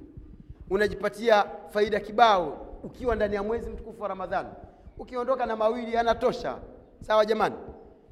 Unajipatia 0.70 1.46
faida 1.70 2.00
kibao 2.00 2.68
ukiwa 2.84 3.16
ndani 3.16 3.36
ya 3.36 3.44
mwezi 3.44 3.70
mtukufu 3.70 4.02
wa 4.02 4.08
ramadhani. 4.08 4.50
Ukiondoka 4.98 5.46
na 5.46 5.56
mawili 5.56 5.94
yanatosha. 5.94 6.58
Sawa 7.02 7.26
jamani? 7.26 7.56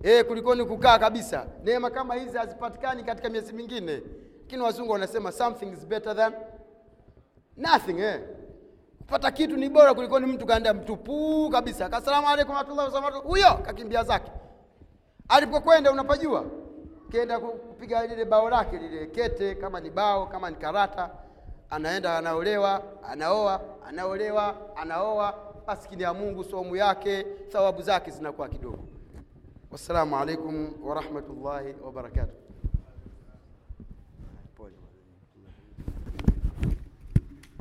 E, 0.03 0.23
kulikoni 0.23 0.65
kukaa 0.65 0.99
kabisa? 0.99 1.45
Neema 1.63 1.89
kama 1.89 2.15
hizi 2.15 2.37
hazipatikani 2.37 3.03
katika 3.03 3.29
miezi 3.29 3.53
mingine. 3.53 4.01
Lakini 4.41 4.61
wazungu 4.61 4.91
wanasema 4.91 5.31
something 5.31 5.65
is 5.65 5.87
better 5.87 6.15
than 6.15 6.33
nothing 7.57 7.99
eh. 7.99 8.21
kupata 8.99 9.31
kitu 9.31 9.57
ni 9.57 9.69
bora 9.69 9.93
kulikoni 9.93 10.25
mtu 10.25 10.45
kaenda 10.45 10.73
mtupu 10.73 11.49
kabisa. 11.51 11.89
Kasalamu 11.89 12.27
alaikum 12.29 12.55
wabarakatuh. 12.55 13.23
Huyo 13.23 13.53
kakimbia 13.65 14.03
zake. 14.03 14.31
Alipokwenda 15.29 15.91
unapajua 15.91 16.45
kenda 17.11 17.39
kupiga 17.39 18.07
lile 18.07 18.25
bao 18.25 18.49
lake 18.49 18.77
lile 18.77 19.07
kete 19.07 19.55
kama 19.55 19.79
ni 19.79 19.89
bao 19.89 20.25
kama 20.27 20.49
ni 20.49 20.55
karata 20.55 21.09
anaenda 21.69 22.17
anaolewa 22.17 22.83
anaoa 23.03 23.61
anaolewa 23.87 24.55
anaoa 24.75 25.33
maskini 25.67 26.03
ya 26.03 26.13
mungu 26.13 26.43
somu 26.43 26.75
yake 26.75 27.23
thawabu 27.49 27.81
zake 27.81 28.11
zinakuwa 28.11 28.49
kidogo. 28.49 28.79
Wassalamu 29.71 30.17
alaikum 30.17 30.73
warahmatullahi 30.83 31.75
wabarakatuh 31.85 32.40